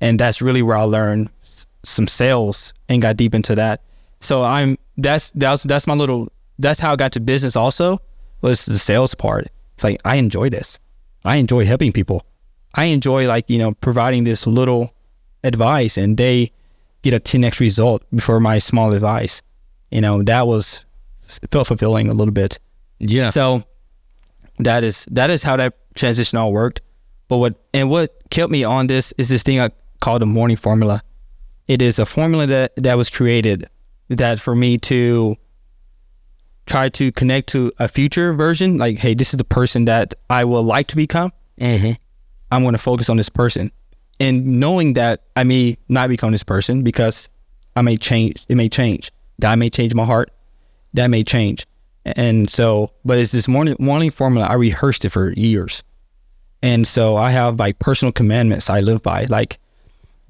[0.00, 3.82] And that's really where I learned s- some sales and got deep into that.
[4.20, 6.28] So I'm, that's, that's, that's my little,
[6.58, 7.98] that's how I got to business also
[8.40, 9.48] was the sales part.
[9.74, 10.78] It's like, I enjoy this.
[11.24, 12.24] I enjoy helping people.
[12.74, 14.94] I enjoy like, you know, providing this little
[15.44, 16.50] advice and they
[17.04, 19.42] get a 10x result before my small advice.
[19.90, 20.84] You know, that was
[21.50, 22.58] felt fulfilling a little bit.
[22.98, 23.30] Yeah.
[23.30, 23.62] So
[24.58, 26.80] that is that is how that transition all worked.
[27.28, 30.56] But what and what kept me on this is this thing I call the morning
[30.56, 31.02] formula.
[31.68, 33.66] It is a formula that that was created
[34.08, 35.36] that for me to
[36.66, 38.78] try to connect to a future version.
[38.78, 41.30] Like, hey, this is the person that I would like to become.
[41.60, 41.92] Mm-hmm.
[42.50, 43.70] I'm going to focus on this person,
[44.20, 47.28] and knowing that I may not become this person because
[47.76, 48.44] I may change.
[48.48, 49.10] It may change.
[49.40, 50.30] God may change my heart.
[50.92, 51.66] That may change.
[52.04, 54.46] And so, but it's this morning morning formula.
[54.46, 55.82] I rehearsed it for years,
[56.62, 59.58] and so I have like personal commandments I live by, like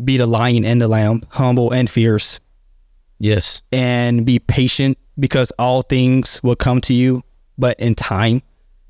[0.03, 2.39] be the lion and the lamb, humble and fierce,
[3.19, 3.63] Yes.
[3.73, 7.23] and be patient because all things will come to you,
[7.59, 8.43] but in time.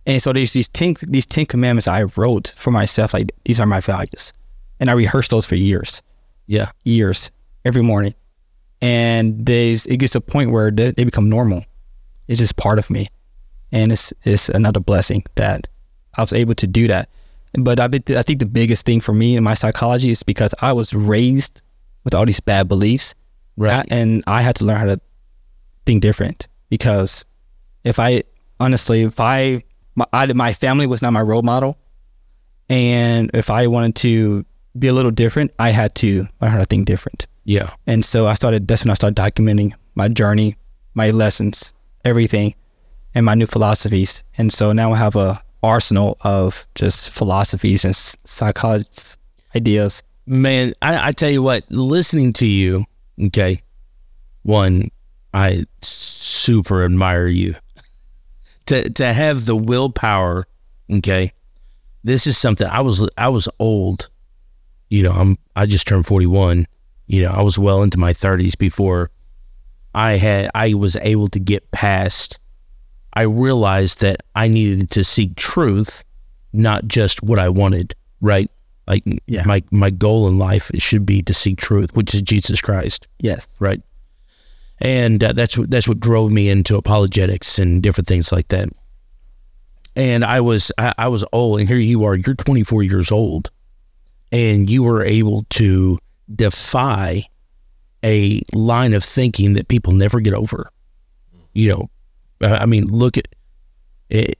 [0.06, 3.14] And so there's these ten these ten commandments I wrote for myself.
[3.14, 4.32] Like these are my values,
[4.84, 6.02] and I rehearsed those for years,
[6.46, 6.70] Yeah.
[6.84, 7.30] years
[7.64, 8.12] every morning.
[8.82, 11.64] And there's it gets to a point where they, they become normal.
[12.28, 13.08] It's just part of me,
[13.72, 15.68] and it's it's another blessing that
[16.14, 17.08] I was able to do that.
[17.58, 20.72] But I, I think the biggest thing for me in my psychology is because I
[20.74, 21.62] was raised
[22.04, 23.14] with all these bad beliefs,
[23.56, 23.86] Right.
[23.90, 25.00] and I had to learn how to
[25.86, 27.24] think different because
[27.84, 28.22] if I
[28.60, 29.62] honestly, if I
[29.94, 31.78] my, I my family was not my role model,
[32.68, 34.44] and if I wanted to
[34.78, 37.26] be a little different, I had to learn how to think different.
[37.44, 37.70] Yeah.
[37.86, 38.66] And so I started.
[38.66, 40.56] That's when I started documenting my journey,
[40.94, 41.72] my lessons,
[42.04, 42.54] everything,
[43.14, 44.22] and my new philosophies.
[44.36, 48.88] And so now I have a arsenal of just philosophies and psychology
[49.56, 50.02] ideas.
[50.26, 52.84] Man, I, I tell you what, listening to you,
[53.26, 53.62] okay,
[54.42, 54.88] one,
[55.32, 57.54] I super admire you.
[58.66, 60.46] to to have the willpower,
[60.90, 61.32] okay.
[62.02, 64.08] This is something I was I was old.
[64.94, 66.66] You know, I'm I just turned 41.
[67.08, 69.10] You know, I was well into my 30s before
[69.94, 72.38] I had I was able to get past
[73.12, 76.04] I realized that I needed to seek truth,
[76.52, 78.48] not just what I wanted, right?
[78.86, 79.42] Like Yeah.
[79.46, 83.56] my my goal in life should be to seek truth, which is Jesus Christ, Yes.
[83.60, 83.80] right?
[84.80, 88.68] And uh, that's what that's what drove me into apologetics and different things like that.
[89.96, 92.14] And I was I, I was old, and here you are.
[92.16, 93.50] You're 24 years old,
[94.34, 95.96] and you were able to
[96.34, 97.22] defy
[98.04, 100.68] a line of thinking that people never get over.
[101.52, 101.90] You know,
[102.42, 103.28] I mean, look at
[104.10, 104.38] it,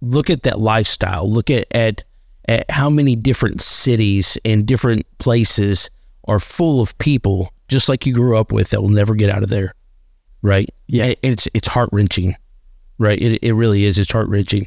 [0.00, 1.30] look at that lifestyle.
[1.30, 2.04] Look at, at
[2.48, 5.90] at how many different cities and different places
[6.26, 9.42] are full of people just like you grew up with that will never get out
[9.42, 9.72] of there,
[10.42, 10.68] right?
[10.86, 11.04] Yeah.
[11.04, 12.34] And it's it's heart wrenching,
[12.98, 13.20] right?
[13.20, 13.98] It it really is.
[13.98, 14.66] It's heart wrenching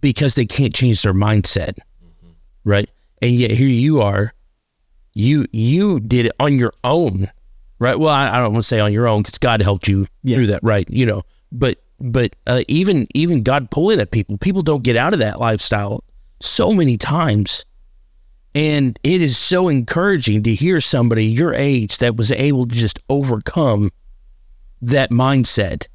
[0.00, 2.30] because they can't change their mindset, mm-hmm.
[2.64, 2.90] right?
[3.22, 4.34] And yet here you are,
[5.14, 7.28] you you did it on your own,
[7.78, 7.98] right?
[7.98, 10.36] Well, I, I don't want to say on your own because God helped you Yeah.
[10.36, 10.88] through that, right?
[10.90, 15.12] You know, but but uh, even even God pulling at people, people don't get out
[15.12, 16.02] of that lifestyle
[16.40, 17.64] so many times,
[18.56, 22.98] and it is so encouraging to hear somebody your age that was able to just
[23.08, 23.90] overcome
[24.80, 25.86] that mindset.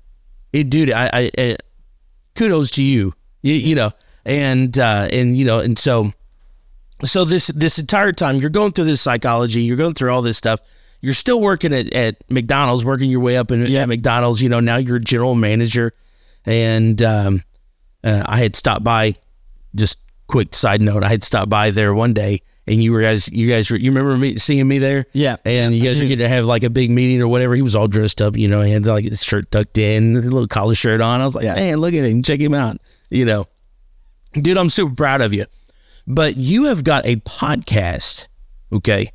[0.54, 1.58] It, dude, I, I, I
[2.36, 3.12] kudos to you.
[3.42, 3.92] You, you know,
[4.26, 6.12] and uh, and you know, and so
[7.04, 10.38] so this this entire time you're going through this psychology, you're going through all this
[10.38, 10.60] stuff.
[11.00, 14.42] You're still working at, at McDonald's, working your way up in, at McDonald's.
[14.42, 15.94] You know, now you're general manager,
[16.46, 17.42] and um,
[18.04, 19.14] uh, I had stopped by.
[19.76, 23.32] Just quick side note, I had stopped by there one day, and you were guys,
[23.32, 25.06] you guys, were, you remember me seeing me there?
[25.14, 25.36] Yeah.
[25.46, 27.54] And you guys were getting to have like a big meeting or whatever.
[27.54, 30.20] He was all dressed up, you know, he had like his shirt tucked in, a
[30.22, 31.22] little collar shirt on.
[31.22, 31.56] I was like, Yeah.
[31.56, 32.78] man, look at him, check him out.
[33.12, 33.46] You know,
[34.34, 35.46] dude, I'm super proud of you.
[36.08, 38.28] But you have got a podcast,
[38.72, 39.12] okay?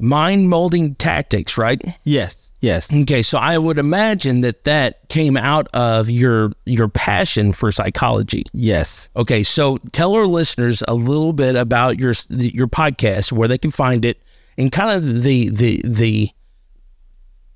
[0.00, 1.80] Mind molding tactics, right?
[2.04, 2.50] Yes.
[2.60, 2.92] Yes.
[2.92, 8.44] Okay, so I would imagine that that came out of your your passion for psychology.
[8.52, 9.08] Yes.
[9.14, 13.70] Okay, so tell our listeners a little bit about your your podcast, where they can
[13.70, 14.20] find it,
[14.56, 16.30] and kind of the the the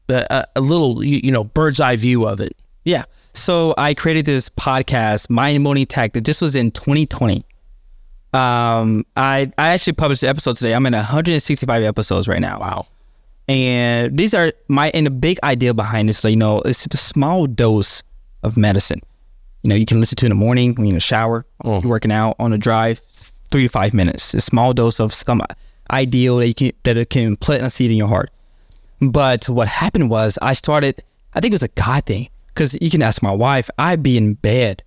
[0.09, 2.55] uh, a little you, you know bird's eye view of it.
[2.85, 3.05] Yeah.
[3.35, 6.23] So I created this podcast, Mind Molding Tactic.
[6.25, 7.45] This was in 2020.
[8.33, 10.75] Um, I I actually published the episode today.
[10.75, 12.61] I'm in 165 episodes right now.
[12.61, 12.87] Wow.
[13.49, 16.97] And these are my and the big idea behind this, so you know, it's a
[16.97, 18.03] small dose
[18.43, 19.01] of medicine.
[19.63, 21.83] You know, you can listen to in the morning when you're in the shower, you're
[21.85, 23.01] working out on a drive,
[23.51, 24.35] three to five minutes.
[24.35, 25.43] A small dose of some
[25.91, 28.31] ideal that you can that it can plant a seed in your heart.
[29.01, 31.03] But what happened was I started.
[31.35, 33.71] I think it was a God thing because you can ask my wife.
[33.79, 34.83] I'd be in bed,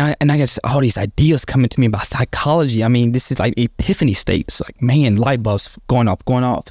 [0.00, 2.82] and I, and I get all these ideas coming to me about psychology.
[2.82, 4.60] I mean, this is like epiphany states.
[4.60, 6.66] Like man, light bulbs going off, going off.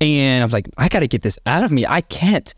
[0.00, 1.86] And I was like, I got to get this out of me.
[1.86, 2.52] I can't.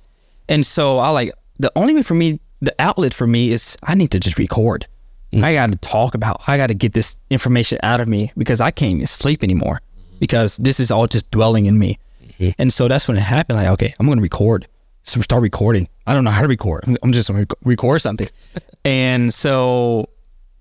[0.49, 3.95] And so I like the only way for me, the outlet for me is I
[3.95, 4.87] need to just record.
[5.32, 5.45] Mm.
[5.45, 6.43] I got to talk about.
[6.49, 9.80] I got to get this information out of me because I can't even sleep anymore
[10.18, 11.99] because this is all just dwelling in me.
[12.24, 12.51] Mm-hmm.
[12.59, 13.59] And so that's when it happened.
[13.59, 14.66] Like, okay, I'm going to record.
[15.03, 15.89] So start recording.
[16.07, 16.85] I don't know how to record.
[16.87, 18.29] I'm- just going to record something.
[18.85, 20.09] and so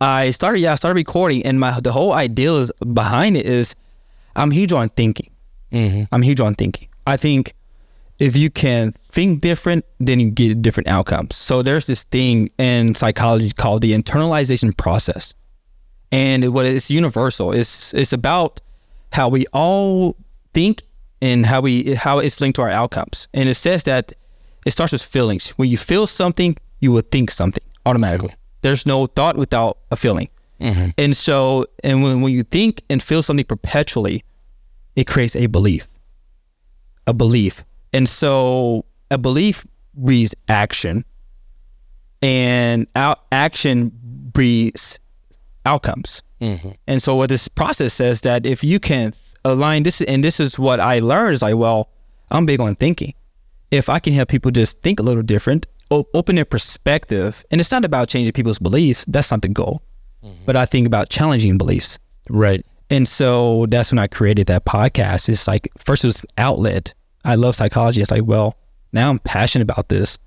[0.02, 0.60] I started.
[0.60, 3.76] Yeah, I started recording, and my the whole idea is behind it is
[4.36, 5.32] I'm huge on thinking.
[5.72, 6.04] Mm-hmm.
[6.14, 6.90] I'm huge on thinking.
[7.08, 7.54] I think
[8.20, 11.36] if you can think different, then you get different outcomes.
[11.36, 15.34] So there's this thing in psychology called the internalization process,
[16.12, 17.52] and what it's universal.
[17.52, 18.62] It's it's about
[19.12, 20.16] how we all
[20.54, 20.82] think
[21.22, 23.28] and how we how it's linked to our outcomes.
[23.34, 24.14] And it says that
[24.66, 25.52] it starts with feelings.
[25.52, 28.34] When you feel something, you will think something automatically.
[28.62, 30.30] There's no thought without a feeling.
[30.60, 30.90] Mm-hmm.
[30.98, 34.24] And so, and when, when you think and feel something perpetually,
[34.96, 35.88] it creates a belief.
[37.06, 37.64] A belief.
[37.94, 41.06] And so a belief breeds action,
[42.22, 45.00] and out, action breeds
[45.66, 46.24] outcomes.
[46.42, 46.70] Mm-hmm.
[46.88, 49.14] And so what this process says that if you can
[49.44, 51.90] align this, and this is what I learned is like, well,
[52.32, 53.14] I'm big on thinking.
[53.72, 57.60] If I can help people just think a little different, o- open their perspective, and
[57.60, 59.06] it's not about changing people's beliefs.
[59.08, 59.82] That's not the goal.
[60.24, 60.46] Mm-hmm.
[60.46, 62.00] But I think about challenging beliefs.
[62.30, 62.66] Right.
[62.90, 65.30] And so that's when I created that podcast.
[65.30, 66.94] It's like first it was outlet.
[67.24, 68.02] I love psychology.
[68.02, 68.58] It's like, well,
[68.94, 70.18] now I'm passionate about this.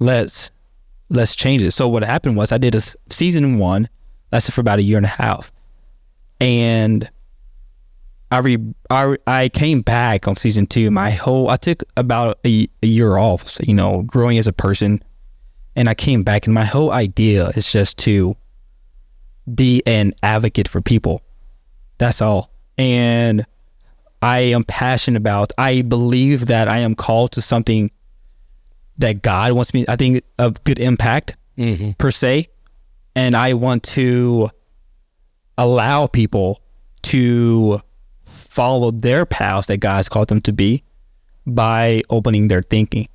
[0.00, 0.50] Let's
[1.10, 1.72] let's change it.
[1.72, 3.88] So what happened was I did a season one,
[4.32, 5.52] lasted for about a year and a half,
[6.40, 7.08] and
[8.34, 8.58] I re,
[8.90, 10.90] I, I came back on season two.
[10.90, 14.52] My whole I took about a, a year off, so, you know, growing as a
[14.52, 14.98] person,
[15.76, 18.36] and I came back, and my whole idea is just to
[19.54, 21.22] be an advocate for people.
[21.98, 22.50] That's all.
[22.76, 23.46] And
[24.20, 25.52] I am passionate about.
[25.56, 27.92] I believe that I am called to something
[28.98, 29.84] that God wants me.
[29.86, 31.92] I think of good impact mm-hmm.
[31.98, 32.48] per se,
[33.14, 34.50] and I want to
[35.56, 36.60] allow people
[37.02, 37.80] to
[38.54, 40.84] follow their paths that God's called them to be
[41.44, 43.08] by opening their thinking.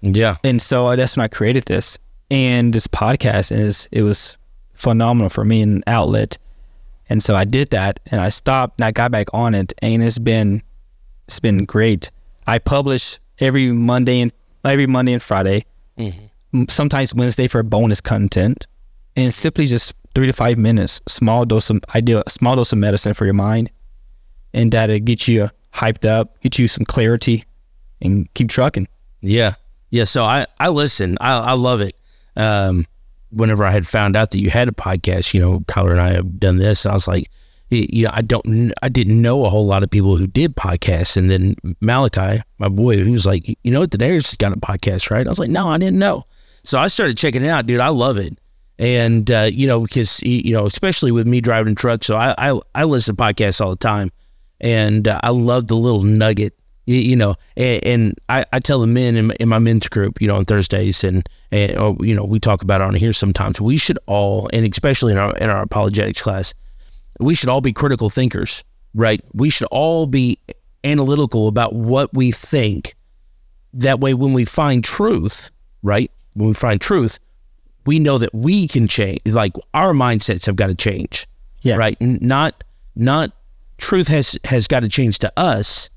[0.00, 0.36] Yeah.
[0.42, 1.98] And so uh, that's when I created this.
[2.30, 4.38] And this podcast is it was
[4.72, 6.38] phenomenal for me an outlet.
[7.08, 10.02] And so I did that and I stopped and I got back on it and
[10.02, 10.62] it's been
[11.26, 12.10] it's been great.
[12.46, 14.32] I publish every Monday and
[14.64, 15.64] every Monday and Friday.
[15.98, 16.26] Mm-hmm.
[16.54, 18.66] m- Sometimes Wednesday for bonus content.
[19.14, 23.14] And simply just three to five minutes, small dose of idea small dose of medicine
[23.14, 23.70] for your mind.
[24.56, 27.44] And that'll get you hyped up, get you some clarity
[28.00, 28.88] and keep trucking.
[29.20, 29.54] Yeah.
[29.90, 30.04] Yeah.
[30.04, 31.18] So I, I listen.
[31.20, 31.94] I, I love it.
[32.36, 32.86] Um,
[33.30, 36.14] whenever I had found out that you had a podcast, you know, Kyler and I
[36.14, 36.86] have done this.
[36.86, 37.30] I was like,
[37.68, 41.16] you know, I don't, I didn't know a whole lot of people who did podcasts.
[41.16, 44.60] And then Malachi, my boy, he was like, you know what, the Dares got a
[44.60, 45.26] podcast, right?
[45.26, 46.24] I was like, no, I didn't know.
[46.62, 47.80] So I started checking it out, dude.
[47.80, 48.38] I love it.
[48.78, 52.04] And, uh, you know, because, you know, especially with me driving a truck.
[52.04, 54.10] So I, I, I listen to podcasts all the time.
[54.60, 56.54] And uh, I love the little nugget
[56.86, 59.88] you, you know, and, and I, I tell the men in, my- in my men's
[59.88, 62.94] group, you know, on Thursdays, and and oh, you know, we talk about it on
[62.94, 63.60] here sometimes.
[63.60, 66.54] We should all, and especially in our in our apologetics class,
[67.18, 68.62] we should all be critical thinkers,
[68.94, 69.20] right?
[69.34, 70.38] We should all be
[70.84, 72.94] analytical about what we think.
[73.74, 75.50] That way, when we find truth,
[75.82, 76.10] right?
[76.34, 77.18] When we find truth,
[77.84, 79.20] we know that we can change.
[79.26, 81.26] Like our mindsets have got to change,
[81.62, 81.76] Yeah.
[81.76, 81.96] right?
[82.00, 82.62] Not
[82.94, 83.32] not
[83.78, 85.90] truth has has got to change to us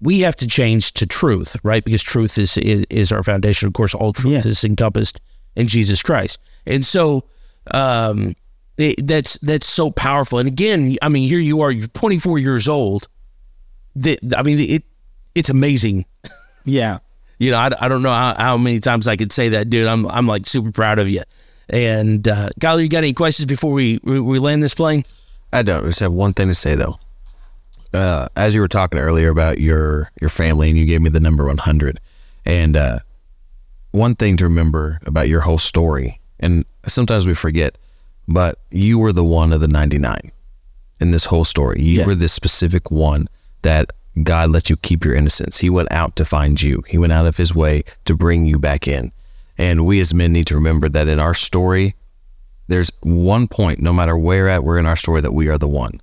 [0.00, 1.82] we have to change to truth, right?
[1.82, 3.66] Because truth is is, is our foundation.
[3.66, 4.50] Of course, all truth Yeah.
[4.50, 5.20] is encompassed
[5.56, 7.24] in Jesus Christ, and so
[7.70, 8.34] um,
[8.76, 10.38] it, that's that's so powerful.
[10.38, 13.08] And again, I mean, here you are, you're 24 years old.
[13.94, 14.84] The, I mean, it
[15.34, 16.04] it's amazing.
[16.64, 16.98] Yeah.
[17.38, 19.86] You know, I, I don't know how, how many times I could say that, dude.
[19.86, 21.20] I'm I'm like super proud of you.
[21.68, 25.04] And uh, Kyler, you got any questions before we we, we land this plane?
[25.52, 25.84] I don't.
[25.84, 26.96] I just have one thing to say though.
[27.96, 31.20] Uh, as you were talking earlier about your your family, and you gave me the
[31.20, 31.98] number one hundred,
[32.44, 32.98] and uh,
[33.92, 37.78] one thing to remember about your whole story, and sometimes we forget,
[38.28, 40.30] but you were the one of the ninety nine
[41.00, 41.80] in this whole story.
[41.82, 42.06] You Yeah.
[42.06, 43.28] were the specific one
[43.62, 43.90] that
[44.22, 45.58] God let you keep your innocence.
[45.58, 46.82] He went out to find you.
[46.88, 49.12] He went out of his way to bring you back in.
[49.58, 51.94] And we as men need to remember that in our story,
[52.68, 55.68] there's one point, no matter where at we're in our story, that we are the
[55.68, 56.00] one.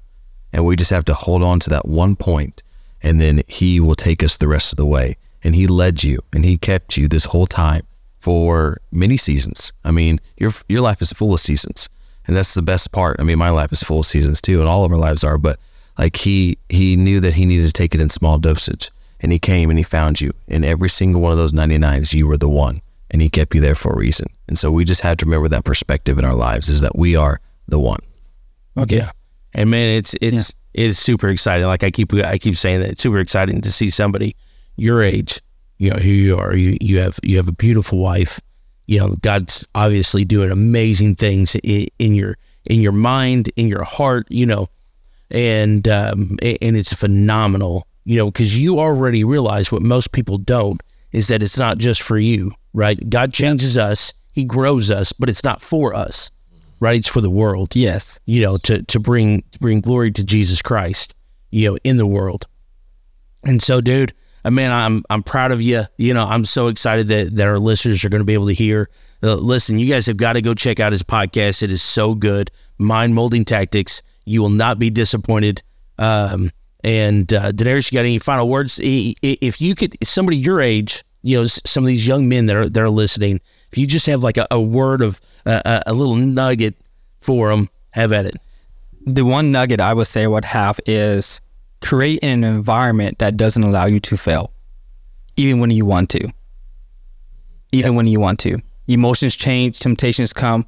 [0.54, 2.64] And we just have to hold on to that one point,
[3.02, 5.18] and then he will take us the rest of the way.
[5.44, 7.84] And he led you and he kept you this whole time
[8.20, 9.74] for many seasons.
[9.84, 11.90] I mean, your your life is full of seasons.
[12.26, 13.18] And that's the best part.
[13.20, 15.38] I mean, my life is full of seasons too, and all of our lives are,
[15.38, 15.60] but
[15.98, 18.90] like he he knew that he needed to take it in small dosage.
[19.20, 20.34] And he came and he found you.
[20.48, 22.82] In every single one of those 99s, you were the one.
[23.10, 24.28] And he kept you there for a reason.
[24.50, 27.16] And so we just have to remember that perspective in our lives is that we
[27.16, 28.02] are the one.
[28.78, 28.98] Okay.
[28.98, 29.12] Yeah.
[29.54, 31.68] And man, it's it's it's super exciting.
[31.68, 34.36] Like I keep I keep saying that it's super exciting to see somebody
[34.76, 35.42] your age,
[35.78, 36.56] you know, who you are.
[36.56, 38.40] You you have you have a beautiful wife.
[38.86, 42.38] You know, God's obviously doing amazing things in, in your
[42.70, 44.28] in your mind, in your heart.
[44.30, 44.68] You know,
[45.30, 47.88] and um, and it's phenomenal.
[48.06, 50.82] You know, because you already realize what most people don't
[51.12, 53.10] is that it's not just for you, right?
[53.10, 56.32] God changes us, He grows us, but it's not for us,
[56.84, 56.98] right?
[56.98, 57.76] It's for the world.
[57.76, 58.20] Yes.
[58.26, 61.16] You know, to to bring to bring glory to Jesus Christ,
[61.50, 62.46] you know, in the world.
[63.44, 64.14] And so, dude,
[64.44, 65.84] I mean, I'm I'm proud of you.
[65.98, 68.54] You know, I'm so excited that that our listeners are going to be able to
[68.54, 68.90] hear.
[69.24, 71.64] Uh, listen, you guys have got to go check out his podcast.
[71.64, 72.52] It is so good.
[72.78, 74.02] Mind molding tactics.
[74.26, 75.64] You will not be disappointed.
[75.98, 76.52] Um,
[76.84, 78.82] and uh, Danarius, you got any final words?
[78.84, 82.68] If you could, somebody your age, you know, some of these young men that are
[82.68, 83.40] that are listening,
[83.74, 86.76] if you just have like a, a word of uh, a, little nugget
[87.18, 88.36] for them, have at it.
[89.04, 91.42] The one nugget I would say I would have is
[91.82, 94.54] create an environment that doesn't allow you to fail,
[95.38, 96.32] even when you want to.
[97.72, 98.60] Even when you want to.
[98.88, 100.68] Emotions change, temptations come.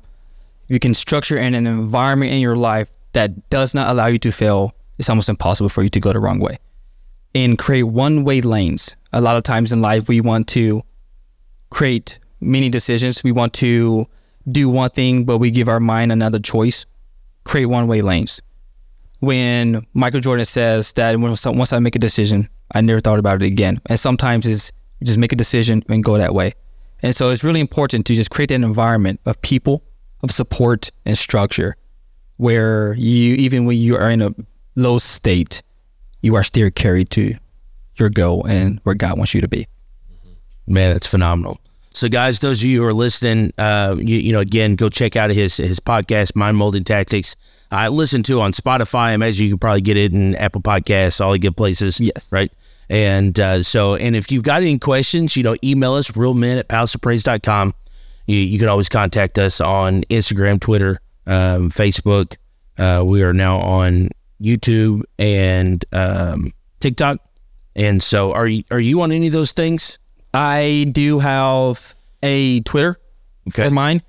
[0.67, 4.31] You can structure in an environment in your life that does not allow you to
[4.31, 4.73] fail.
[4.97, 6.57] It's almost impossible for you to go the wrong way.
[7.35, 8.95] And create one way lanes.
[9.13, 10.81] A lot of times in life, we want to
[11.69, 13.23] create many decisions.
[13.23, 14.05] We want to
[14.49, 16.85] do one thing, but we give our mind another choice.
[17.43, 18.41] Create one way lanes.
[19.19, 23.45] When Michael Jordan says that once I make a decision, I never thought about it
[23.45, 23.79] again.
[23.85, 24.71] And sometimes it's
[25.03, 26.53] just make a decision and go that way.
[27.01, 29.83] And so it's really important to just create an environment of people,
[30.23, 31.75] of support and structure
[32.37, 34.31] where you, even when you are in a
[34.75, 35.61] low state,
[36.21, 37.35] you are still carried to
[37.97, 39.67] your goal and where God wants you to be.
[40.67, 41.59] Man, that's phenomenal.
[41.95, 45.15] So, guys, those of you who are listening, uh, you, you know, again, go check
[45.15, 47.37] out his his podcast, Mind Molding Tactics.
[47.71, 48.99] I listen to on Spotify.
[48.99, 52.01] I imagine you can probably get it in Apple Podcasts, all the good places.
[52.01, 52.33] Yes.
[52.33, 52.51] Right.
[52.89, 56.67] And uh, so, and if you've got any questions, you know, email us, realmen at
[56.67, 57.73] palaceofpraise.com.
[58.27, 62.35] You, you can always contact us on Instagram, Twitter, um, Facebook.
[62.77, 64.09] Uh, we are now on
[64.41, 67.19] YouTube and um, TikTok.
[67.73, 69.97] And so, are you, are you on any of those things?
[70.35, 72.97] I do have a Twitter
[73.51, 74.01] for mine,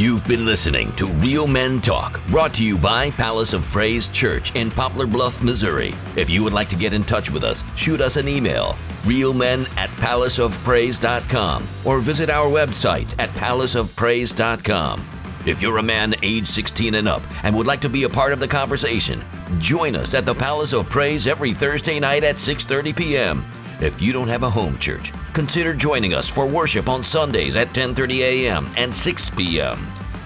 [0.00, 4.54] You've been listening to Real Men Talk, brought to you by Palace of Praise Church
[4.54, 5.94] in Poplar Bluff, Missouri.
[6.16, 9.68] If you would like to get in touch with us, shoot us an email, realmen
[9.76, 15.19] at palaceofpraise.com, or visit our website at palaceofpraise.com.
[15.46, 18.34] If you're a man age 16 and up and would like to be a part
[18.34, 19.22] of the conversation,
[19.58, 23.44] join us at the Palace of Praise every Thursday night at 6:30 p.m.
[23.80, 27.68] If you don't have a home church, consider joining us for worship on Sundays at
[27.68, 28.68] 10:30 a.m.
[28.76, 29.78] and 6 p.m.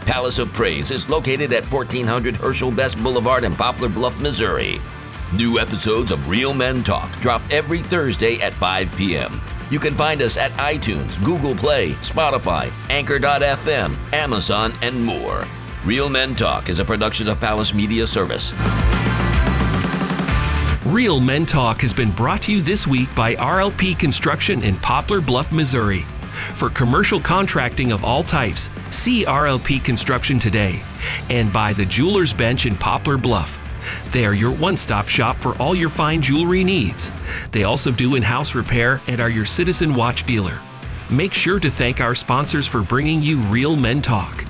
[0.05, 4.81] Palace of Praise is located at 1400 Herschel Best Boulevard in Poplar Bluff, Missouri.
[5.33, 9.41] New episodes of Real Men Talk drop every Thursday at 5 p.m.
[9.71, 15.45] You can find us at iTunes, Google Play, Spotify, Anchor.fm, Amazon, and more.
[15.85, 18.53] Real Men Talk is a production of Palace Media Service.
[20.87, 25.21] Real Men Talk has been brought to you this week by RLP Construction in Poplar
[25.21, 26.01] Bluff, Missouri.
[26.55, 30.83] For commercial contracting of all types, see RLP Construction today.
[31.31, 33.64] And by the Jeweler's Bench in Poplar Bluff.
[34.11, 37.11] They are your one stop shop for all your fine jewelry needs.
[37.51, 40.59] They also do in house repair and are your citizen watch dealer.
[41.11, 44.44] Make sure to thank our sponsors for bringing you Real Men Talk.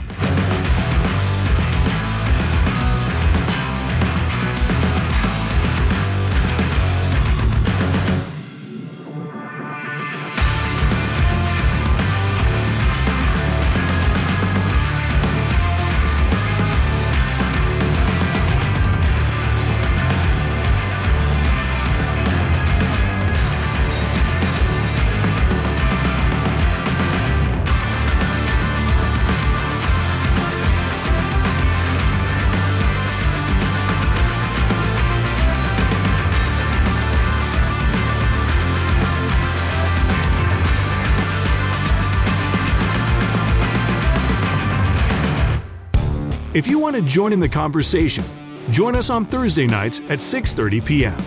[47.07, 48.25] Join in the conversation,
[48.71, 51.19] join us on Thursday nights at 6:30 p.m.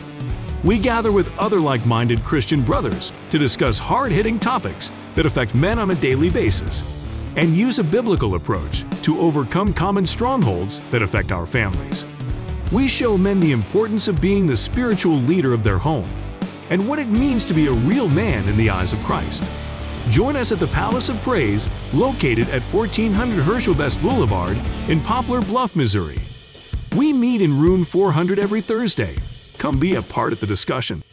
[0.63, 5.91] We gather with other like-minded Christian brothers to discuss hard-hitting topics that affect men on
[5.91, 6.83] a daily basis
[7.35, 12.05] and use a biblical approach to overcome common strongholds that affect our families.
[12.71, 16.09] We show men the importance of being the spiritual leader of their home
[16.69, 19.43] and what it means to be a real man in the eyes of Christ.
[20.09, 24.57] Join us at the Palace of Praise, located at 1400 Herschel Best Boulevard
[24.87, 26.19] in Poplar Bluff, Missouri.
[26.95, 29.15] We meet in room 400 every Thursday.
[29.57, 31.03] Come be a part of the discussion.